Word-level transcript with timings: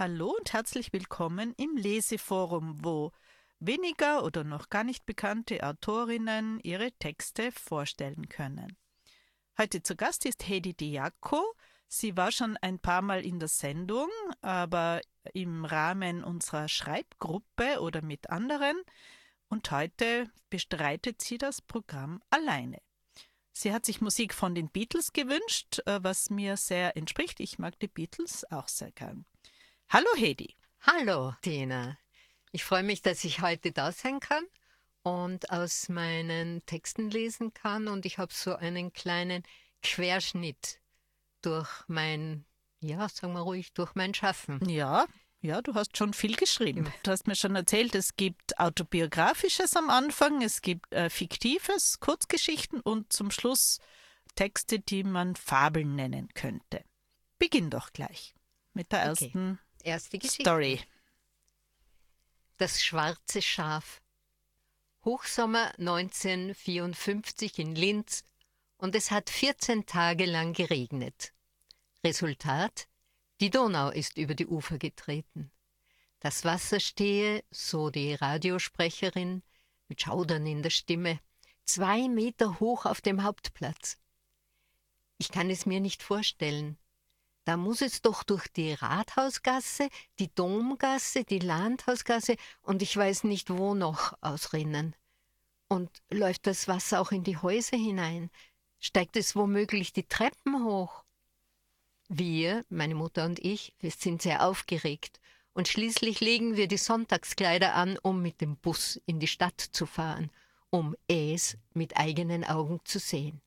Hallo 0.00 0.34
und 0.34 0.54
herzlich 0.54 0.94
willkommen 0.94 1.52
im 1.58 1.76
Leseforum, 1.76 2.82
wo 2.82 3.12
weniger 3.58 4.24
oder 4.24 4.44
noch 4.44 4.70
gar 4.70 4.82
nicht 4.82 5.04
bekannte 5.04 5.62
Autorinnen 5.62 6.58
ihre 6.60 6.90
Texte 6.92 7.52
vorstellen 7.52 8.30
können. 8.30 8.78
Heute 9.58 9.82
zu 9.82 9.96
Gast 9.96 10.24
ist 10.24 10.48
Hedi 10.48 10.72
Diaco. 10.72 11.44
Sie 11.86 12.16
war 12.16 12.32
schon 12.32 12.56
ein 12.62 12.78
paar 12.78 13.02
Mal 13.02 13.26
in 13.26 13.40
der 13.40 13.48
Sendung, 13.48 14.08
aber 14.40 15.02
im 15.34 15.66
Rahmen 15.66 16.24
unserer 16.24 16.68
Schreibgruppe 16.68 17.82
oder 17.82 18.00
mit 18.00 18.30
anderen. 18.30 18.80
Und 19.50 19.70
heute 19.70 20.30
bestreitet 20.48 21.20
sie 21.20 21.36
das 21.36 21.60
Programm 21.60 22.22
alleine. 22.30 22.78
Sie 23.52 23.70
hat 23.70 23.84
sich 23.84 24.00
Musik 24.00 24.32
von 24.32 24.54
den 24.54 24.70
Beatles 24.70 25.12
gewünscht, 25.12 25.80
äh, 25.84 26.02
was 26.02 26.30
mir 26.30 26.56
sehr 26.56 26.96
entspricht. 26.96 27.38
Ich 27.38 27.58
mag 27.58 27.78
die 27.80 27.88
Beatles 27.88 28.50
auch 28.50 28.68
sehr 28.68 28.92
gern. 28.92 29.26
Hallo 29.92 30.06
Hedi. 30.16 30.54
Hallo 30.82 31.34
Tina. 31.42 31.98
Ich 32.52 32.62
freue 32.62 32.84
mich, 32.84 33.02
dass 33.02 33.24
ich 33.24 33.40
heute 33.40 33.72
da 33.72 33.90
sein 33.90 34.20
kann 34.20 34.44
und 35.02 35.50
aus 35.50 35.88
meinen 35.88 36.64
Texten 36.64 37.10
lesen 37.10 37.52
kann 37.54 37.88
und 37.88 38.06
ich 38.06 38.18
habe 38.18 38.32
so 38.32 38.54
einen 38.54 38.92
kleinen 38.92 39.42
Querschnitt 39.82 40.78
durch 41.42 41.68
mein, 41.88 42.44
ja, 42.78 43.08
sagen 43.08 43.32
wir 43.32 43.40
ruhig, 43.40 43.72
durch 43.72 43.96
mein 43.96 44.14
Schaffen. 44.14 44.60
Ja, 44.68 45.06
ja, 45.40 45.60
du 45.60 45.74
hast 45.74 45.96
schon 45.96 46.14
viel 46.14 46.36
geschrieben. 46.36 46.92
Du 47.02 47.10
hast 47.10 47.26
mir 47.26 47.34
schon 47.34 47.56
erzählt, 47.56 47.96
es 47.96 48.14
gibt 48.14 48.60
autobiografisches 48.60 49.74
am 49.74 49.90
Anfang, 49.90 50.40
es 50.40 50.62
gibt 50.62 50.92
äh, 50.92 51.10
fiktives, 51.10 51.98
Kurzgeschichten 51.98 52.80
und 52.80 53.12
zum 53.12 53.32
Schluss 53.32 53.80
Texte, 54.36 54.78
die 54.78 55.02
man 55.02 55.34
Fabeln 55.34 55.96
nennen 55.96 56.28
könnte. 56.34 56.84
Beginn 57.40 57.70
doch 57.70 57.92
gleich 57.92 58.36
mit 58.72 58.92
der 58.92 59.00
Okay. 59.10 59.24
ersten 59.24 59.58
Erste 59.82 60.18
Geschichte. 60.18 60.42
Story. 60.42 60.80
Das 62.58 62.82
schwarze 62.82 63.40
Schaf. 63.40 64.02
Hochsommer 65.04 65.72
1954 65.78 67.58
in 67.58 67.74
Linz 67.74 68.22
und 68.76 68.94
es 68.94 69.10
hat 69.10 69.30
14 69.30 69.86
Tage 69.86 70.26
lang 70.26 70.52
geregnet. 70.52 71.32
Resultat? 72.04 72.86
Die 73.40 73.48
Donau 73.50 73.88
ist 73.90 74.18
über 74.18 74.34
die 74.34 74.46
Ufer 74.46 74.78
getreten. 74.78 75.50
Das 76.20 76.44
Wasser 76.44 76.80
stehe, 76.80 77.42
so 77.50 77.88
die 77.88 78.12
Radiosprecherin, 78.12 79.42
mit 79.88 80.02
Schaudern 80.02 80.46
in 80.46 80.62
der 80.62 80.70
Stimme, 80.70 81.18
zwei 81.64 82.08
Meter 82.08 82.60
hoch 82.60 82.84
auf 82.84 83.00
dem 83.00 83.22
Hauptplatz. 83.22 83.96
Ich 85.16 85.30
kann 85.30 85.48
es 85.48 85.64
mir 85.64 85.80
nicht 85.80 86.02
vorstellen. 86.02 86.76
Da 87.50 87.56
muss 87.56 87.82
es 87.82 88.00
doch 88.00 88.22
durch 88.22 88.46
die 88.46 88.74
Rathausgasse, 88.74 89.88
die 90.20 90.32
Domgasse, 90.32 91.24
die 91.24 91.40
Landhausgasse 91.40 92.36
und 92.62 92.80
ich 92.80 92.96
weiß 92.96 93.24
nicht 93.24 93.50
wo 93.50 93.74
noch 93.74 94.16
ausrinnen. 94.20 94.94
Und 95.66 95.90
läuft 96.12 96.46
das 96.46 96.68
Wasser 96.68 97.00
auch 97.00 97.10
in 97.10 97.24
die 97.24 97.38
Häuser 97.38 97.76
hinein? 97.76 98.30
Steigt 98.78 99.16
es 99.16 99.34
womöglich 99.34 99.92
die 99.92 100.06
Treppen 100.06 100.64
hoch? 100.64 101.02
Wir, 102.08 102.64
meine 102.68 102.94
Mutter 102.94 103.24
und 103.24 103.40
ich, 103.40 103.74
wir 103.80 103.90
sind 103.90 104.22
sehr 104.22 104.46
aufgeregt 104.46 105.18
und 105.52 105.66
schließlich 105.66 106.20
legen 106.20 106.54
wir 106.54 106.68
die 106.68 106.78
Sonntagskleider 106.78 107.74
an, 107.74 107.98
um 108.00 108.22
mit 108.22 108.40
dem 108.40 108.58
Bus 108.58 109.00
in 109.06 109.18
die 109.18 109.26
Stadt 109.26 109.60
zu 109.60 109.86
fahren, 109.86 110.30
um 110.70 110.94
es 111.08 111.58
mit 111.74 111.96
eigenen 111.96 112.44
Augen 112.44 112.78
zu 112.84 113.00
sehen. 113.00 113.42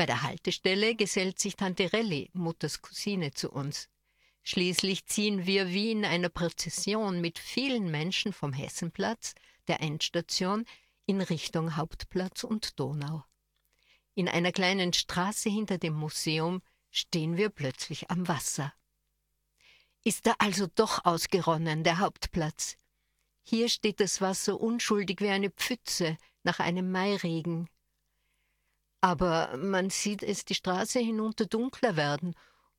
Bei 0.00 0.06
der 0.06 0.22
Haltestelle 0.22 0.94
gesellt 0.94 1.38
sich 1.38 1.56
Tante 1.56 1.92
Relli, 1.92 2.30
Mutters 2.32 2.80
Cousine, 2.80 3.32
zu 3.32 3.50
uns. 3.50 3.90
Schließlich 4.42 5.04
ziehen 5.04 5.44
wir 5.44 5.68
wie 5.68 5.90
in 5.90 6.06
einer 6.06 6.30
Prozession 6.30 7.20
mit 7.20 7.38
vielen 7.38 7.90
Menschen 7.90 8.32
vom 8.32 8.54
Hessenplatz, 8.54 9.34
der 9.68 9.82
Endstation, 9.82 10.64
in 11.04 11.20
Richtung 11.20 11.76
Hauptplatz 11.76 12.44
und 12.44 12.80
Donau. 12.80 13.24
In 14.14 14.26
einer 14.26 14.52
kleinen 14.52 14.94
Straße 14.94 15.50
hinter 15.50 15.76
dem 15.76 15.92
Museum 15.92 16.62
stehen 16.90 17.36
wir 17.36 17.50
plötzlich 17.50 18.10
am 18.10 18.26
Wasser. 18.26 18.72
Ist 20.02 20.26
er 20.26 20.36
also 20.38 20.66
doch 20.66 21.04
ausgeronnen, 21.04 21.84
der 21.84 21.98
Hauptplatz? 21.98 22.78
Hier 23.42 23.68
steht 23.68 24.00
das 24.00 24.22
Wasser 24.22 24.58
unschuldig 24.58 25.20
wie 25.20 25.28
eine 25.28 25.50
Pfütze 25.50 26.16
nach 26.42 26.58
einem 26.58 26.90
Mairegen. 26.90 27.68
Aber 29.00 29.56
man 29.56 29.90
sieht 29.90 30.22
es 30.22 30.44
die 30.44 30.54
Straße 30.54 30.98
hinunter 30.98 31.46
dunkler 31.46 31.96
werden 31.96 32.34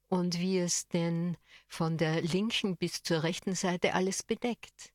und 0.08 0.40
wie 0.40 0.60
es 0.60 0.88
denn 0.88 1.38
von 1.68 1.98
der 1.98 2.22
linken 2.22 2.78
bis 2.78 3.02
zur 3.02 3.24
rechten 3.24 3.56
Seite 3.56 3.94
alles 3.94 4.24
bedeckt. 4.24 4.92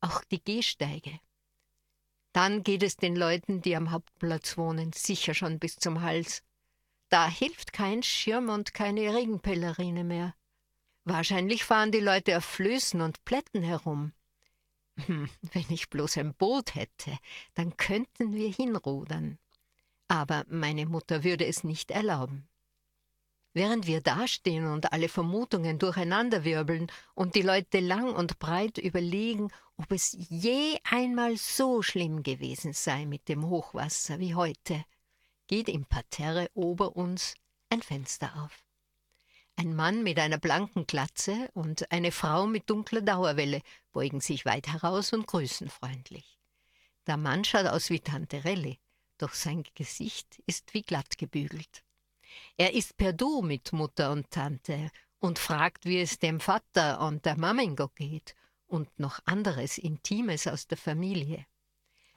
Auch 0.00 0.24
die 0.24 0.42
Gehsteige. 0.42 1.20
Dann 2.32 2.62
geht 2.62 2.82
es 2.82 2.96
den 2.96 3.16
Leuten, 3.16 3.62
die 3.62 3.76
am 3.76 3.90
Hauptplatz 3.90 4.58
wohnen, 4.58 4.92
sicher 4.92 5.34
schon 5.34 5.58
bis 5.58 5.76
zum 5.76 6.02
Hals. 6.02 6.42
Da 7.08 7.28
hilft 7.28 7.72
kein 7.72 8.02
Schirm 8.02 8.48
und 8.48 8.74
keine 8.74 9.14
Regenpellerine 9.14 10.04
mehr. 10.04 10.34
Wahrscheinlich 11.04 11.64
fahren 11.64 11.92
die 11.92 12.00
Leute 12.00 12.36
auf 12.36 12.44
Flößen 12.44 13.00
und 13.00 13.24
Plätten 13.24 13.62
herum. 13.62 14.12
Hm, 15.06 15.30
wenn 15.52 15.66
ich 15.70 15.88
bloß 15.88 16.16
ein 16.18 16.34
Boot 16.34 16.74
hätte, 16.74 17.16
dann 17.54 17.76
könnten 17.76 18.34
wir 18.34 18.50
hinrudern. 18.50 19.38
Aber 20.08 20.44
meine 20.48 20.86
Mutter 20.86 21.24
würde 21.24 21.46
es 21.46 21.64
nicht 21.64 21.90
erlauben. 21.90 22.48
Während 23.56 23.86
wir 23.86 24.02
dastehen 24.02 24.66
und 24.66 24.92
alle 24.92 25.08
Vermutungen 25.08 25.78
durcheinanderwirbeln 25.78 26.92
und 27.14 27.34
die 27.34 27.42
Leute 27.42 27.80
lang 27.80 28.14
und 28.14 28.38
breit 28.38 28.76
überlegen, 28.76 29.50
ob 29.78 29.90
es 29.92 30.14
je 30.28 30.78
einmal 30.84 31.38
so 31.38 31.80
schlimm 31.80 32.22
gewesen 32.22 32.74
sei 32.74 33.06
mit 33.06 33.30
dem 33.30 33.48
Hochwasser 33.48 34.18
wie 34.18 34.34
heute, 34.34 34.84
geht 35.46 35.70
im 35.70 35.86
Parterre 35.86 36.50
ober 36.52 36.96
uns 36.96 37.34
ein 37.70 37.80
Fenster 37.80 38.30
auf. 38.44 38.62
Ein 39.56 39.74
Mann 39.74 40.02
mit 40.02 40.18
einer 40.18 40.38
blanken 40.38 40.86
Glatze 40.86 41.48
und 41.54 41.90
eine 41.90 42.12
Frau 42.12 42.46
mit 42.46 42.68
dunkler 42.68 43.00
Dauerwelle 43.00 43.62
beugen 43.90 44.20
sich 44.20 44.44
weit 44.44 44.68
heraus 44.68 45.14
und 45.14 45.26
grüßen 45.26 45.70
freundlich. 45.70 46.38
Der 47.06 47.16
Mann 47.16 47.42
schaut 47.42 47.66
aus 47.66 47.88
wie 47.88 48.00
Tante 48.00 48.44
Relli, 48.44 48.78
doch 49.18 49.34
sein 49.34 49.64
Gesicht 49.74 50.42
ist 50.46 50.74
wie 50.74 50.82
glatt 50.82 51.18
gebügelt. 51.18 51.82
Er 52.56 52.74
ist 52.74 52.96
per 52.96 53.12
Du 53.12 53.42
mit 53.42 53.72
Mutter 53.72 54.12
und 54.12 54.30
Tante 54.30 54.90
und 55.18 55.38
fragt, 55.38 55.84
wie 55.84 56.00
es 56.00 56.18
dem 56.18 56.40
Vater 56.40 57.00
und 57.00 57.24
der 57.24 57.38
Mamingo 57.38 57.88
geht 57.88 58.34
und 58.66 58.98
noch 58.98 59.20
anderes 59.24 59.78
Intimes 59.78 60.46
aus 60.46 60.66
der 60.66 60.78
Familie. 60.78 61.46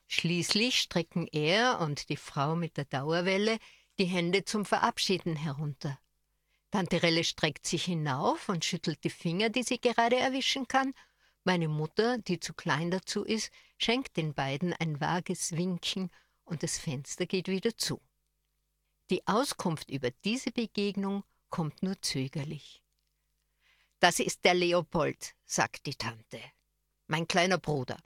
Schließlich 0.08 0.80
strecken 0.80 1.28
er 1.28 1.80
und 1.82 2.10
die 2.10 2.18
Frau 2.18 2.56
mit 2.56 2.78
der 2.78 2.86
Dauerwelle 2.86 3.60
die 4.00 4.06
Hände 4.06 4.44
zum 4.44 4.66
Verabschieden 4.66 5.36
herunter. 5.36 6.00
Tante 6.72 7.02
Relle 7.04 7.24
streckt 7.24 7.66
sich 7.66 7.86
hinauf 7.86 8.50
und 8.50 8.66
schüttelt 8.66 9.04
die 9.04 9.10
Finger, 9.10 9.50
die 9.50 9.64
sie 9.64 9.80
gerade 9.80 10.16
erwischen 10.16 10.68
kann. 10.68 10.94
Meine 11.44 11.68
Mutter, 11.68 12.18
die 12.18 12.40
zu 12.40 12.54
klein 12.54 12.92
dazu 12.92 13.24
ist, 13.24 13.52
schenkt 13.78 14.18
den 14.18 14.34
beiden 14.34 14.74
ein 14.74 15.00
vages 15.00 15.56
Winken 15.56 16.12
und 16.50 16.64
das 16.64 16.78
Fenster 16.78 17.26
geht 17.26 17.48
wieder 17.48 17.78
zu. 17.78 18.02
Die 19.10 19.26
Auskunft 19.28 19.90
über 19.90 20.12
diese 20.24 20.52
Begegnung 20.52 21.24
kommt 21.50 21.82
nur 21.82 22.00
zögerlich. 22.02 22.84
Das 24.00 24.20
ist 24.20 24.46
der 24.46 24.54
Leopold, 24.54 25.36
sagt 25.46 25.86
die 25.86 25.96
Tante. 25.96 26.40
Mein 27.08 27.28
kleiner 27.28 27.58
Bruder. 27.58 27.98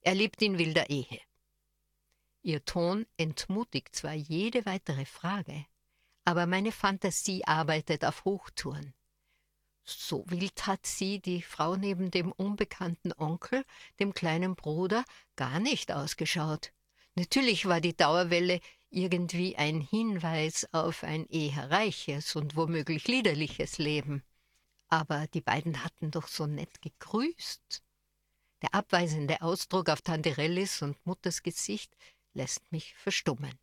Er 0.00 0.14
lebt 0.14 0.40
in 0.42 0.58
wilder 0.58 0.88
Ehe. 0.88 1.20
Ihr 2.42 2.64
Ton 2.64 3.06
entmutigt 3.16 3.94
zwar 3.94 4.14
jede 4.14 4.66
weitere 4.66 5.04
Frage, 5.04 5.66
aber 6.24 6.46
meine 6.46 6.72
Fantasie 6.72 7.44
arbeitet 7.44 8.04
auf 8.04 8.24
Hochtouren. 8.24 8.94
So 9.84 10.24
wild 10.28 10.66
hat 10.66 10.86
sie, 10.86 11.20
die 11.20 11.42
Frau 11.42 11.76
neben 11.76 12.10
dem 12.10 12.32
unbekannten 12.32 13.12
Onkel, 13.16 13.64
dem 13.98 14.14
kleinen 14.14 14.54
Bruder, 14.54 15.04
gar 15.36 15.60
nicht 15.60 15.92
ausgeschaut. 15.92 16.72
Natürlich 17.14 17.66
war 17.66 17.80
die 17.80 17.96
Dauerwelle 17.96 18.60
irgendwie 18.90 19.56
ein 19.56 19.80
Hinweis 19.80 20.66
auf 20.72 21.02
ein 21.02 21.26
eher 21.28 21.70
reiches 21.70 22.36
und 22.36 22.56
womöglich 22.56 23.08
liederliches 23.08 23.78
Leben. 23.78 24.22
Aber 24.88 25.26
die 25.28 25.40
beiden 25.40 25.84
hatten 25.84 26.10
doch 26.10 26.28
so 26.28 26.46
nett 26.46 26.82
gegrüßt. 26.82 27.82
Der 28.62 28.74
abweisende 28.74 29.42
Ausdruck 29.42 29.88
auf 29.88 30.02
Tante 30.02 30.36
Rellis 30.36 30.82
und 30.82 31.04
Mutters 31.06 31.42
Gesicht 31.42 31.96
lässt 32.34 32.70
mich 32.70 32.94
verstummen. 32.94 33.58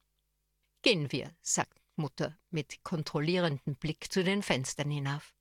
Gehen 0.81 1.11
wir, 1.11 1.35
sagt 1.41 1.79
Mutter 1.95 2.37
mit 2.49 2.83
kontrollierendem 2.83 3.75
Blick 3.75 4.11
zu 4.11 4.23
den 4.23 4.41
Fenstern 4.41 4.89
hinauf. 4.89 5.33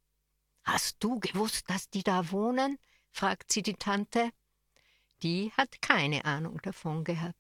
Hast 0.64 0.96
du 1.00 1.18
gewusst, 1.20 1.70
dass 1.70 1.88
die 1.88 2.02
da 2.02 2.30
wohnen? 2.30 2.78
fragt 3.10 3.52
sie 3.52 3.62
die 3.62 3.74
Tante. 3.74 4.30
Die 5.22 5.52
hat 5.56 5.80
keine 5.80 6.24
Ahnung 6.24 6.60
davon 6.62 7.04
gehabt. 7.04 7.37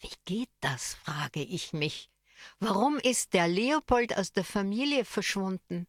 Wie 0.00 0.12
geht 0.24 0.50
das? 0.60 0.94
frage 0.94 1.42
ich 1.42 1.72
mich. 1.72 2.10
Warum 2.58 2.98
ist 2.98 3.34
der 3.34 3.48
Leopold 3.48 4.16
aus 4.16 4.32
der 4.32 4.44
Familie 4.44 5.04
verschwunden? 5.04 5.86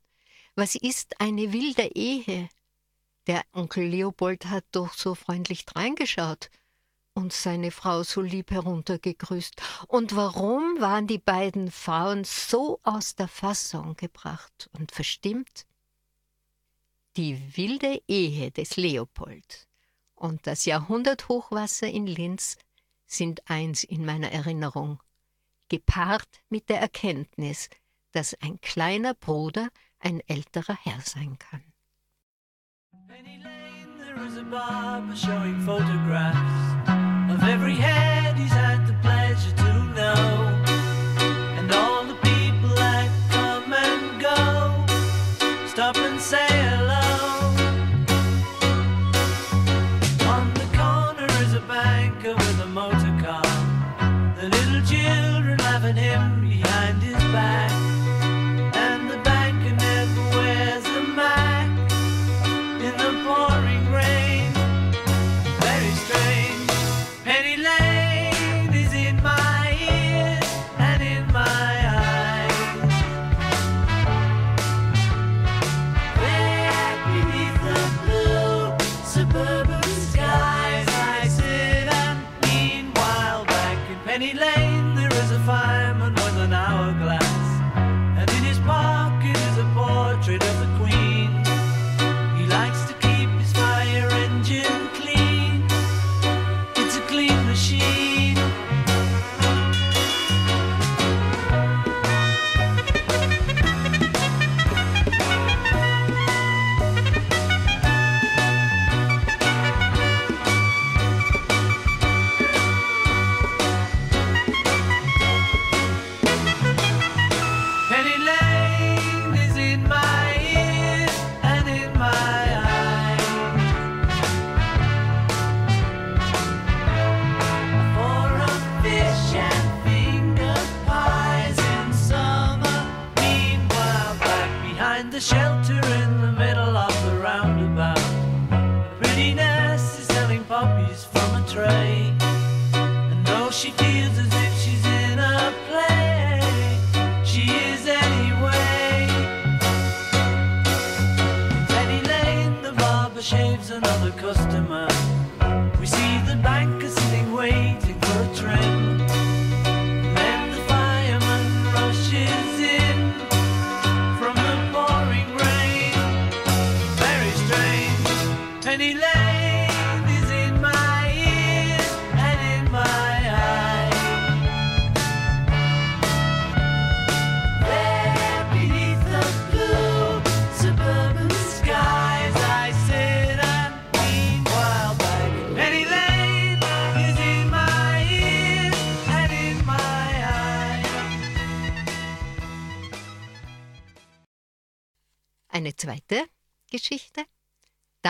Was 0.55 0.75
ist 0.75 1.19
eine 1.21 1.53
wilde 1.53 1.89
Ehe? 1.95 2.49
Der 3.27 3.43
Onkel 3.53 3.85
Leopold 3.85 4.45
hat 4.45 4.65
doch 4.71 4.93
so 4.93 5.15
freundlich 5.15 5.65
reingeschaut 5.75 6.49
und 7.13 7.33
seine 7.33 7.71
Frau 7.71 8.03
so 8.03 8.21
lieb 8.21 8.51
heruntergegrüßt. 8.51 9.61
Und 9.87 10.15
warum 10.15 10.79
waren 10.79 11.07
die 11.07 11.19
beiden 11.19 11.71
Frauen 11.71 12.23
so 12.23 12.79
aus 12.83 13.15
der 13.15 13.27
Fassung 13.27 13.95
gebracht 13.95 14.69
und 14.73 14.91
verstimmt? 14.91 15.65
Die 17.17 17.57
wilde 17.57 18.01
Ehe 18.07 18.51
des 18.51 18.77
Leopold 18.77 19.67
und 20.15 20.47
das 20.47 20.65
Jahrhunderthochwasser 20.65 21.87
in 21.87 22.07
Linz 22.07 22.57
sind 23.11 23.49
eins 23.49 23.83
in 23.83 24.05
meiner 24.05 24.31
Erinnerung, 24.31 24.99
gepaart 25.69 26.41
mit 26.49 26.69
der 26.69 26.79
Erkenntnis, 26.79 27.69
dass 28.11 28.33
ein 28.41 28.59
kleiner 28.61 29.13
Bruder 29.13 29.69
ein 29.99 30.21
älterer 30.27 30.77
Herr 30.83 31.01
sein 31.01 31.37
kann. 31.37 31.63
Penny 33.07 33.41
Lane, 33.43 33.97
there 33.99 34.25
is 34.25 34.37
a 34.37 34.43
barber 34.43 35.15
showing 35.15 35.59
photographs 35.65 37.33
of 37.33 37.43
every 37.43 37.75
head 37.75 38.10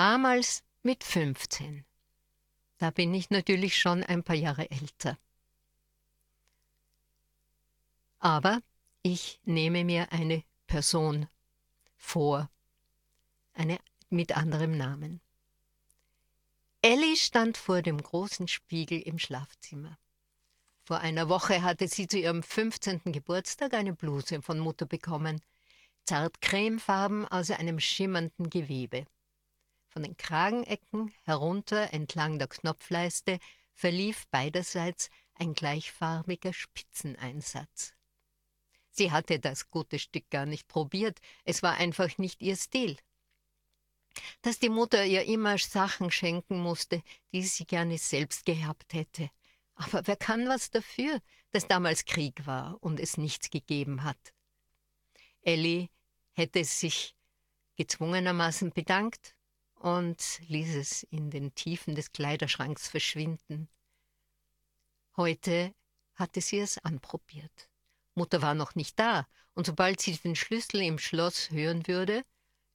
Damals 0.04 0.64
mit 0.82 1.04
15. 1.04 1.86
Da 2.80 2.90
bin 2.90 3.14
ich 3.14 3.30
natürlich 3.30 3.78
schon 3.78 4.02
ein 4.02 4.24
paar 4.24 4.36
Jahre 4.36 4.72
älter. 4.72 5.16
Aber 8.18 8.64
ich 9.04 9.40
nehme 9.46 9.84
mir 9.84 10.12
eine 10.12 10.44
Person 10.66 11.28
vor, 11.98 12.50
eine 13.54 13.78
mit 14.10 14.36
anderem 14.36 14.76
Namen. 14.76 15.22
Ellie 16.82 17.16
stand 17.16 17.56
vor 17.56 17.84
dem 17.84 18.02
großen 18.02 18.48
Spiegel 18.48 19.02
im 19.02 19.20
Schlafzimmer. 19.20 20.00
Vor 20.84 20.98
einer 20.98 21.30
Woche 21.30 21.62
hatte 21.62 21.88
sie 21.88 22.08
zu 22.08 22.18
ihrem 22.18 22.42
15. 22.42 23.02
Geburtstag 23.12 23.76
eine 23.76 23.94
Bluse 23.94 24.42
von 24.42 24.58
Mutter 24.58 24.88
bekommen, 24.88 25.44
zart 26.06 26.42
cremefarben 26.42 27.28
aus 27.28 27.52
einem 27.52 27.80
schimmernden 27.80 28.50
Gewebe. 28.50 29.06
Von 29.92 30.04
den 30.04 30.16
Kragenecken 30.16 31.14
herunter 31.24 31.92
entlang 31.92 32.40
der 32.40 32.48
Knopfleiste 32.48 33.40
verlief 33.74 34.26
beiderseits 34.28 35.10
ein 35.34 35.54
gleichfarbiger 35.54 36.54
Spitzeneinsatz. 36.54 37.94
Sie 38.90 39.12
hatte 39.12 39.40
das 39.40 39.70
gute 39.70 40.00
Stück 40.00 40.30
gar 40.30 40.46
nicht 40.46 40.70
probiert, 40.70 41.20
es 41.44 41.62
war 41.62 41.76
einfach 41.76 42.18
nicht 42.18 42.42
ihr 42.42 42.56
Stil. 42.56 42.98
Dass 44.42 44.60
die 44.60 44.70
Mutter 44.70 45.06
ihr 45.06 45.26
immer 45.26 45.58
Sachen 45.58 46.10
schenken 46.10 46.60
musste, 46.60 47.04
die 47.34 47.44
sie 47.44 47.66
gerne 47.66 47.98
selbst 47.98 48.46
gehabt 48.46 48.94
hätte. 48.94 49.30
Aber 49.76 50.08
wer 50.08 50.16
kann 50.16 50.48
was 50.48 50.70
dafür, 50.70 51.22
dass 51.52 51.68
damals 51.68 52.06
Krieg 52.06 52.46
war 52.46 52.78
und 52.82 52.98
es 52.98 53.18
nichts 53.18 53.50
gegeben 53.50 54.04
hat? 54.04 54.34
Ellie 55.42 55.90
hätte 56.32 56.64
sich 56.64 57.14
gezwungenermaßen 57.76 58.72
bedankt 58.72 59.36
und 59.82 60.40
ließ 60.48 60.76
es 60.76 61.04
in 61.04 61.32
den 61.32 61.56
Tiefen 61.56 61.96
des 61.96 62.12
Kleiderschranks 62.12 62.88
verschwinden. 62.88 63.68
Heute 65.18 65.74
hatte 66.16 66.40
sie 66.40 66.60
es 66.60 66.78
anprobiert. 66.78 67.70
Mutter 68.14 68.42
war 68.42 68.54
noch 68.54 68.76
nicht 68.76 69.00
da, 69.00 69.28
und 69.56 69.66
sobald 69.66 70.00
sie 70.00 70.16
den 70.18 70.36
Schlüssel 70.36 70.82
im 70.82 71.00
Schloss 71.00 71.50
hören 71.50 71.88
würde, 71.88 72.24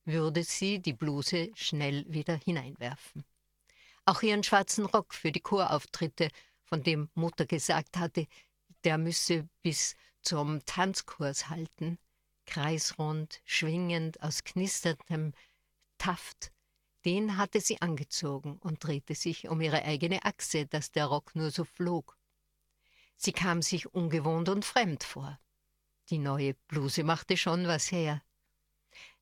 würde 0.05 0.43
sie 0.43 0.81
die 0.81 0.93
Bluse 0.93 1.51
schnell 1.55 2.05
wieder 2.09 2.37
hineinwerfen. 2.37 3.25
Auch 4.05 4.23
ihren 4.23 4.43
schwarzen 4.43 4.87
Rock 4.87 5.15
für 5.15 5.33
die 5.33 5.41
Chorauftritte, 5.41 6.29
von 6.65 6.83
dem 6.83 7.09
Mutter 7.15 7.47
gesagt 7.47 7.97
hatte, 7.97 8.27
der 8.83 8.99
müsse 8.99 9.49
bis 9.63 9.95
zum 10.23 10.65
Tanzkurs 10.67 11.49
halten, 11.49 11.99
kreisrund, 12.47 13.41
schwingend 13.45 14.21
aus 14.21 14.43
knisterndem 14.43 15.33
Taft, 15.99 16.53
den 17.07 17.37
hatte 17.37 17.61
sie 17.61 17.81
angezogen 17.81 18.59
und 18.59 18.83
drehte 18.83 19.15
sich 19.15 19.49
um 19.49 19.61
ihre 19.61 19.85
eigene 19.85 20.25
Achse, 20.25 20.67
dass 20.67 20.91
der 20.91 21.07
Rock 21.07 21.37
nur 21.37 21.53
so 21.53 21.65
flog. 21.65 22.19
Sie 23.17 23.33
kam 23.33 23.63
sich 23.63 23.95
ungewohnt 23.95 24.49
und 24.49 24.65
fremd 24.65 25.05
vor. 25.05 25.39
Die 26.11 26.19
neue 26.19 26.55
Bluse 26.67 27.05
machte 27.05 27.37
schon 27.37 27.69
was 27.69 27.93
her. 27.93 28.23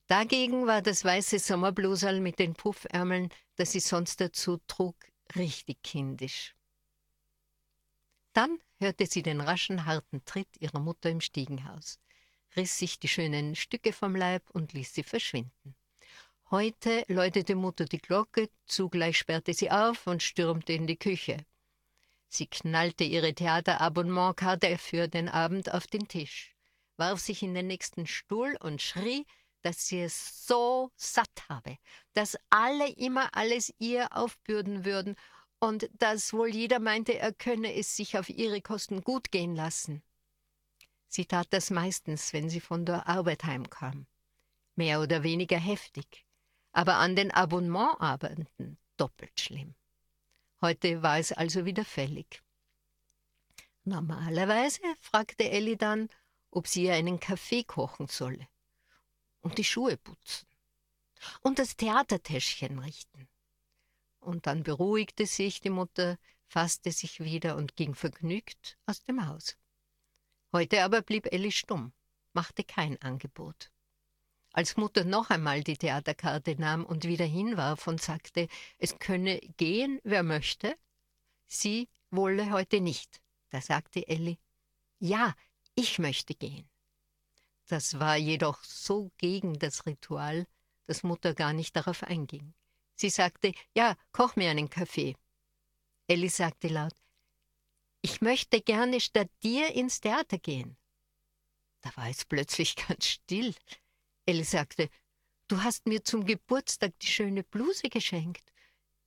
Dagegen 0.07 0.67
war 0.67 0.81
das 0.81 1.05
weiße 1.05 1.39
Sommerblusal 1.39 2.21
mit 2.21 2.39
den 2.39 2.55
Puffärmeln, 2.55 3.29
das 3.57 3.73
sie 3.73 3.81
sonst 3.81 4.19
dazu 4.21 4.59
trug, 4.67 4.97
richtig 5.37 5.83
kindisch. 5.83 6.55
Dann 8.33 8.59
hörte 8.79 9.07
sie 9.07 9.23
den 9.23 9.43
raschen, 9.43 9.85
harten 9.85 10.25
Tritt 10.25 10.57
ihrer 10.59 10.81
Mutter 10.81 11.11
im 11.11 11.21
Stiegenhaus, 11.21 12.01
riss 12.57 12.79
sich 12.79 12.99
die 12.99 13.09
schönen 13.09 13.55
Stücke 13.55 13.93
vom 13.93 14.17
Leib 14.17 14.49
und 14.51 14.73
ließ 14.73 14.95
sie 14.95 15.03
verschwinden. 15.03 15.77
Heute 16.57 17.05
läutete 17.09 17.57
Mutter 17.57 17.85
die 17.85 17.99
Glocke, 17.99 18.49
zugleich 18.65 19.19
sperrte 19.19 19.53
sie 19.53 19.73
auf 19.73 20.07
und 20.07 20.23
stürmte 20.23 20.73
in 20.73 20.87
die 20.87 20.97
Küche. 20.97 21.45
Sie 22.29 22.47
knallte 22.47 23.03
ihre 23.03 23.35
Theaterabonnementkarte 23.35 24.79
für 24.79 25.09
den 25.09 25.29
Abend 25.29 25.75
auf 25.75 25.89
den 25.89 26.07
Tisch, 26.07 26.55
warf 26.97 27.19
sich 27.19 27.43
in 27.43 27.55
den 27.55 27.67
nächsten 27.67 28.07
Stuhl 28.07 28.57
und 28.61 28.81
schrie, 28.81 29.27
dass 29.63 29.89
sie 29.89 30.03
es 30.03 30.47
so 30.47 30.93
satt 30.95 31.49
habe, 31.49 31.77
dass 32.13 32.39
alle 32.51 32.89
immer 32.89 33.35
alles 33.35 33.75
ihr 33.81 34.17
aufbürden 34.17 34.85
würden 34.85 35.17
und 35.59 35.91
dass 35.95 36.33
wohl 36.33 36.55
jeder 36.55 36.79
meinte, 36.79 37.19
er 37.19 37.33
könne 37.33 37.75
es 37.75 37.97
sich 37.97 38.17
auf 38.17 38.29
ihre 38.29 38.63
Kosten 38.63 39.03
gut 39.03 39.33
gehen 39.33 39.57
lassen. 39.57 40.05
Sie 41.09 41.27
tat 41.27 41.49
das 41.51 41.71
meistens, 41.71 42.33
wenn 42.33 42.49
sie 42.49 42.61
von 42.61 42.87
der 42.87 43.09
Arbeit 43.09 43.43
heimkam. 43.43 44.07
Mehr 44.77 45.01
oder 45.01 45.25
weniger 45.25 45.59
heftig, 45.59 46.25
aber 46.75 46.97
an 46.97 47.15
den 47.15 47.31
Abonnementabenden 47.31 48.77
doppelt 48.97 49.41
schlimm. 49.41 49.75
Heute 50.61 51.03
war 51.03 51.19
es 51.19 51.33
also 51.33 51.65
wieder 51.65 51.85
fällig. 51.85 52.43
Normalerweise 53.85 54.81
fragte 55.01 55.49
Elli 55.49 55.77
dann, 55.77 56.09
ob 56.51 56.67
sie 56.67 56.85
ihr 56.85 56.95
einen 56.95 57.21
Kaffee 57.21 57.63
kochen 57.63 58.09
solle 58.09 58.49
und 59.41 59.59
die 59.59 59.65
Schuhe 59.65 59.97
putzen 59.97 60.49
und 61.43 61.59
das 61.59 61.77
Theatertäschchen 61.77 62.79
richten. 62.81 63.29
Und 64.19 64.47
dann 64.47 64.63
beruhigte 64.63 65.27
sich 65.27 65.61
die 65.61 65.71
Mutter, 65.71 66.19
fasste 66.47 66.91
sich 66.91 67.21
wieder 67.21 67.57
und 67.57 67.77
ging 67.77 67.95
vergnügt 67.95 68.79
aus 68.87 69.03
dem 69.05 69.27
Haus. 69.29 69.57
Heute 70.53 70.83
aber 70.83 71.03
blieb 71.03 71.33
Elli 71.33 71.53
stumm, 71.53 71.93
machte 72.33 72.65
kein 72.65 73.01
Angebot. 73.01 73.71
Als 74.57 74.77
Mutter 74.77 75.03
noch 75.03 75.31
einmal 75.31 75.65
die 75.65 75.77
Theaterkarte 75.77 76.55
nahm 76.55 76.85
und 76.85 77.03
wieder 77.03 77.25
hinwarf 77.25 77.89
und 77.89 78.01
sagte, 78.01 78.47
es 78.79 79.01
könne 79.01 79.41
gehen, 79.57 80.01
wer 80.05 80.23
möchte, 80.23 80.79
sie 81.49 81.89
wolle 82.11 82.53
heute 82.53 82.81
nicht. 82.81 83.21
Da 83.51 83.61
sagte 83.61 84.07
Elli, 84.07 84.39
ja, 85.01 85.35
ich 85.75 85.99
möchte 85.99 86.37
gehen. 86.37 86.71
Das 87.67 87.99
war 87.99 88.17
jedoch 88.17 88.63
so 88.63 89.11
gegen 89.19 89.59
das 89.59 89.87
Ritual, 89.87 90.47
dass 90.87 91.03
Mutter 91.03 91.35
gar 91.35 91.53
nicht 91.53 91.75
darauf 91.75 92.05
einging. 92.05 92.55
Sie 92.95 93.11
sagte, 93.11 93.55
ja, 93.75 93.97
koch 94.13 94.37
mir 94.37 94.51
einen 94.51 94.71
Kaffee. 94.71 95.17
Elli 96.07 96.29
sagte 96.29 96.69
laut, 96.69 96.95
ich 98.03 98.21
möchte 98.21 98.61
gerne 98.61 99.01
statt 99.01 99.31
dir 99.43 99.75
ins 99.75 100.01
Theater 100.01 100.39
gehen. 100.39 100.77
Da 101.81 101.91
war 101.97 102.09
es 102.09 102.25
plötzlich 102.25 102.77
ganz 102.89 103.05
still. 103.05 103.53
Elli 104.27 104.45
sagte, 104.45 104.89
du 105.49 105.63
hast 105.63 105.87
mir 105.87 106.03
zum 106.05 106.25
Geburtstag 106.25 106.99
die 107.01 107.07
schöne 107.07 107.43
Bluse 107.43 107.89
geschenkt. 107.89 108.53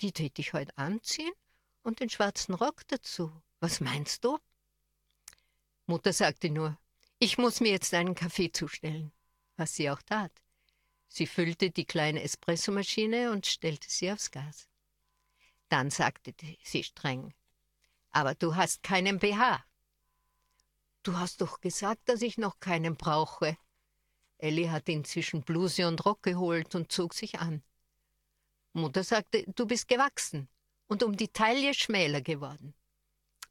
Die 0.02 0.12
tät 0.12 0.38
ich 0.38 0.54
heute 0.54 0.78
anziehen 0.78 1.34
und 1.82 2.00
den 2.00 2.10
schwarzen 2.10 2.54
Rock 2.54 2.88
dazu. 2.88 3.32
Was 3.60 3.80
meinst 3.80 4.24
du? 4.24 4.38
Mutter 5.88 6.14
sagte 6.14 6.50
nur, 6.50 6.78
ich 7.18 7.38
muss 7.38 7.62
mir 7.62 7.72
jetzt 7.72 7.94
einen 7.94 8.14
Kaffee 8.14 8.52
zustellen, 8.52 9.12
was 9.56 9.76
sie 9.76 9.90
auch 9.90 10.02
tat. 10.04 10.32
Sie 11.08 11.26
füllte 11.26 11.72
die 11.72 11.86
kleine 11.86 12.22
Espressomaschine 12.22 13.32
und 13.32 13.48
stellte 13.48 13.90
sie 13.90 14.12
aufs 14.12 14.30
Gas. 14.30 14.68
Dann 15.70 15.90
sagte 15.90 16.36
sie 16.64 16.84
streng, 16.84 17.34
aber 18.12 18.36
du 18.36 18.56
hast 18.56 18.84
keinen 18.84 19.18
BH. 19.20 19.64
Du 21.04 21.18
hast 21.18 21.42
doch 21.42 21.62
gesagt, 21.62 22.08
dass 22.10 22.22
ich 22.22 22.38
noch 22.38 22.60
keinen 22.60 22.98
brauche. 22.98 23.58
Elli 24.38 24.66
hat 24.66 24.88
inzwischen 24.90 25.42
Bluse 25.42 25.88
und 25.88 26.06
Rock 26.06 26.24
geholt 26.24 26.76
und 26.76 26.92
zog 26.92 27.14
sich 27.14 27.40
an. 27.40 27.64
Mutter 28.74 29.04
sagte, 29.04 29.44
du 29.56 29.66
bist 29.66 29.88
gewachsen 29.88 30.48
und 30.88 31.04
um 31.04 31.18
die 31.18 31.30
Taille 31.30 31.74
schmäler 31.74 32.22
geworden. 32.22 32.74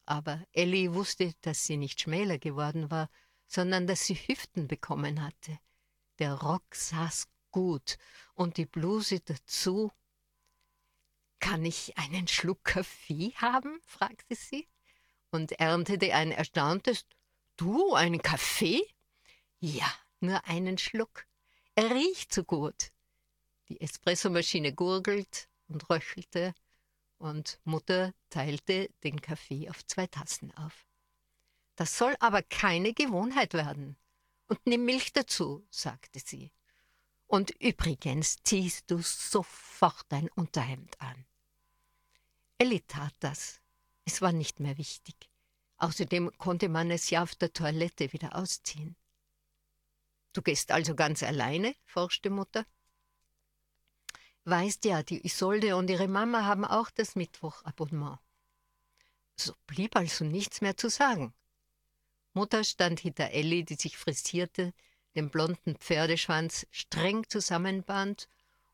Aber 0.04 0.44
Elli 0.52 0.94
wusste, 0.94 1.34
dass 1.40 1.64
sie 1.64 1.76
nicht 1.76 2.00
schmäler 2.00 2.38
geworden 2.38 2.90
war, 2.90 3.10
sondern 3.48 3.86
dass 3.86 4.06
sie 4.06 4.14
Hüften 4.14 4.68
bekommen 4.68 5.22
hatte. 5.22 5.58
Der 6.18 6.34
Rock 6.34 6.74
saß 6.74 7.26
gut 7.50 7.98
und 8.34 8.56
die 8.56 8.66
Bluse 8.66 9.20
dazu. 9.20 9.90
Kann 11.40 11.64
ich 11.64 11.98
einen 11.98 12.28
Schluck 12.28 12.64
Kaffee 12.64 13.32
haben? 13.36 13.80
fragte 13.84 14.34
sie 14.34 14.68
und 15.30 15.52
erntete 15.52 16.14
ein 16.14 16.30
erstauntes 16.30 17.04
Du, 17.56 17.94
einen 17.94 18.20
Kaffee? 18.20 18.82
Ja, 19.58 19.90
nur 20.20 20.44
einen 20.46 20.78
Schluck. 20.78 21.26
Er 21.74 21.90
riecht 21.90 22.32
so 22.32 22.44
gut. 22.44 22.92
Die 23.68 23.80
Espressomaschine 23.80 24.72
gurgelt 24.72 25.48
und 25.68 25.88
röchelte, 25.90 26.54
und 27.18 27.58
Mutter 27.64 28.12
teilte 28.30 28.90
den 29.02 29.20
Kaffee 29.20 29.70
auf 29.70 29.84
zwei 29.86 30.06
Tassen 30.06 30.54
auf. 30.56 30.86
Das 31.74 31.96
soll 31.96 32.14
aber 32.20 32.42
keine 32.42 32.92
Gewohnheit 32.92 33.54
werden. 33.54 33.96
Und 34.48 34.66
nimm 34.66 34.84
Milch 34.84 35.12
dazu, 35.12 35.66
sagte 35.70 36.20
sie. 36.20 36.52
Und 37.26 37.50
übrigens 37.60 38.36
ziehst 38.44 38.90
du 38.90 39.02
sofort 39.02 40.06
dein 40.10 40.28
Unterhemd 40.30 41.00
an. 41.00 41.26
Elli 42.58 42.80
tat 42.82 43.14
das. 43.20 43.60
Es 44.04 44.22
war 44.22 44.32
nicht 44.32 44.60
mehr 44.60 44.78
wichtig. 44.78 45.16
Außerdem 45.78 46.30
konnte 46.38 46.68
man 46.68 46.90
es 46.90 47.10
ja 47.10 47.22
auf 47.22 47.34
der 47.34 47.52
Toilette 47.52 48.12
wieder 48.12 48.36
ausziehen. 48.36 48.96
Du 50.36 50.42
gehst 50.42 50.70
also 50.70 50.94
ganz 50.94 51.22
alleine? 51.22 51.74
forschte 51.86 52.28
Mutter. 52.28 52.66
Weißt 54.44 54.84
ja, 54.84 55.02
die 55.02 55.24
Isolde 55.24 55.76
und 55.76 55.88
ihre 55.88 56.08
Mama 56.08 56.44
haben 56.44 56.66
auch 56.66 56.90
das 56.90 57.16
Mittwochabonnement. 57.16 58.18
So 59.36 59.54
blieb 59.66 59.96
also 59.96 60.26
nichts 60.26 60.60
mehr 60.60 60.76
zu 60.76 60.90
sagen. 60.90 61.32
Mutter 62.34 62.64
stand 62.64 63.00
hinter 63.00 63.30
Elli, 63.30 63.64
die 63.64 63.76
sich 63.76 63.96
frisierte, 63.96 64.74
den 65.14 65.30
blonden 65.30 65.76
Pferdeschwanz 65.76 66.66
streng 66.70 67.26
zusammenband, 67.30 68.28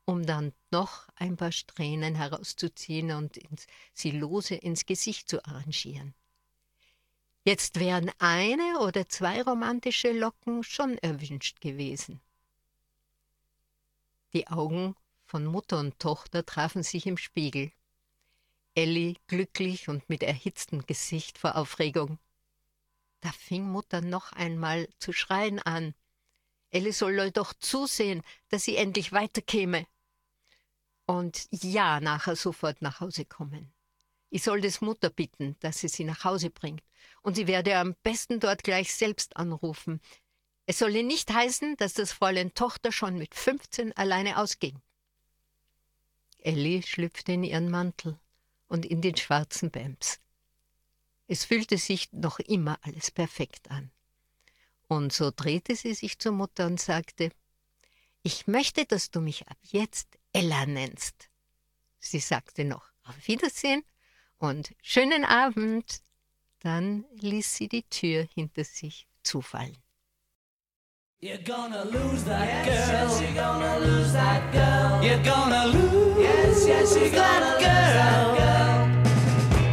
um 0.04 0.26
dann 0.26 0.52
noch 0.72 1.06
ein 1.14 1.36
paar 1.36 1.52
Strähnen 1.52 2.16
herauszuziehen 2.16 3.12
und 3.12 3.36
ins, 3.36 3.68
sie 3.94 4.10
lose 4.10 4.56
ins 4.56 4.84
Gesicht 4.84 5.28
zu 5.28 5.44
arrangieren. 5.44 6.12
Jetzt 7.44 7.80
wären 7.80 8.10
eine 8.18 8.78
oder 8.78 9.08
zwei 9.08 9.42
romantische 9.42 10.12
Locken 10.12 10.62
schon 10.62 10.96
erwünscht 10.98 11.60
gewesen. 11.60 12.20
Die 14.32 14.46
Augen 14.46 14.94
von 15.24 15.44
Mutter 15.46 15.80
und 15.80 15.98
Tochter 15.98 16.46
trafen 16.46 16.84
sich 16.84 17.06
im 17.06 17.16
Spiegel. 17.16 17.72
Elli 18.74 19.18
glücklich 19.26 19.88
und 19.88 20.08
mit 20.08 20.22
erhitztem 20.22 20.86
Gesicht 20.86 21.36
vor 21.36 21.56
Aufregung. 21.56 22.18
Da 23.20 23.32
fing 23.32 23.68
Mutter 23.68 24.00
noch 24.00 24.32
einmal 24.32 24.88
zu 24.98 25.12
schreien 25.12 25.58
an. 25.58 25.94
Elli 26.70 26.92
soll 26.92 27.32
doch 27.32 27.54
zusehen, 27.54 28.22
dass 28.50 28.64
sie 28.64 28.76
endlich 28.76 29.12
weiterkäme. 29.12 29.86
Und 31.06 31.48
ja, 31.50 32.00
nachher 32.00 32.36
sofort 32.36 32.82
nach 32.82 33.00
Hause 33.00 33.24
kommen. 33.24 33.72
Ich 34.34 34.44
soll 34.44 34.62
des 34.62 34.80
Mutter 34.80 35.10
bitten, 35.10 35.56
dass 35.60 35.80
sie 35.80 35.88
sie 35.88 36.04
nach 36.04 36.24
Hause 36.24 36.48
bringt. 36.48 36.82
Und 37.20 37.34
sie 37.34 37.46
werde 37.46 37.76
am 37.76 37.94
besten 38.02 38.40
dort 38.40 38.64
gleich 38.64 38.94
selbst 38.94 39.36
anrufen. 39.36 40.00
Es 40.64 40.78
solle 40.78 41.02
nicht 41.02 41.30
heißen, 41.30 41.76
dass 41.76 41.92
das 41.92 42.12
Fräulein 42.12 42.54
Tochter 42.54 42.92
schon 42.92 43.18
mit 43.18 43.34
15 43.34 43.94
alleine 43.94 44.38
ausging. 44.38 44.80
Elli 46.38 46.82
schlüpfte 46.82 47.32
in 47.32 47.44
ihren 47.44 47.70
Mantel 47.70 48.18
und 48.68 48.86
in 48.86 49.02
den 49.02 49.16
schwarzen 49.16 49.70
Bäms. 49.70 50.18
Es 51.28 51.44
fühlte 51.44 51.76
sich 51.76 52.10
noch 52.12 52.38
immer 52.38 52.78
alles 52.80 53.10
perfekt 53.10 53.70
an. 53.70 53.90
Und 54.88 55.12
so 55.12 55.30
drehte 55.30 55.76
sie 55.76 55.92
sich 55.92 56.18
zur 56.18 56.32
Mutter 56.32 56.64
und 56.64 56.80
sagte, 56.80 57.32
ich 58.22 58.46
möchte, 58.46 58.86
dass 58.86 59.10
du 59.10 59.20
mich 59.20 59.46
ab 59.48 59.58
jetzt 59.60 60.08
Ella 60.32 60.64
nennst. 60.64 61.28
Sie 61.98 62.20
sagte 62.20 62.64
noch 62.64 62.90
auf 63.04 63.28
Wiedersehen 63.28 63.84
und 64.42 64.74
schönen 64.82 65.24
Abend. 65.24 66.02
Dann 66.60 67.04
ließ 67.20 67.56
sie 67.56 67.68
die 67.68 67.82
Tür 67.84 68.26
hinter 68.34 68.64
sich 68.64 69.06
zufallen. 69.22 69.76
You're 71.20 71.38
gonna 71.38 71.84
lose 71.84 72.24
that 72.24 72.66
yes, 72.66 72.66
girl. 72.66 73.08
Yes, 73.08 73.20
you're 73.20 73.34
gonna 73.34 73.78
lose 73.78 74.12
that 74.12 74.52
girl. 74.52 75.02
You're 75.04 75.22
gonna 75.22 75.66
lose. 75.66 76.18
Yes, 76.20 76.66
yes, 76.66 76.96
you're 76.96 77.10
gonna 77.10 77.58
that 77.60 77.60
girl. 77.60 78.42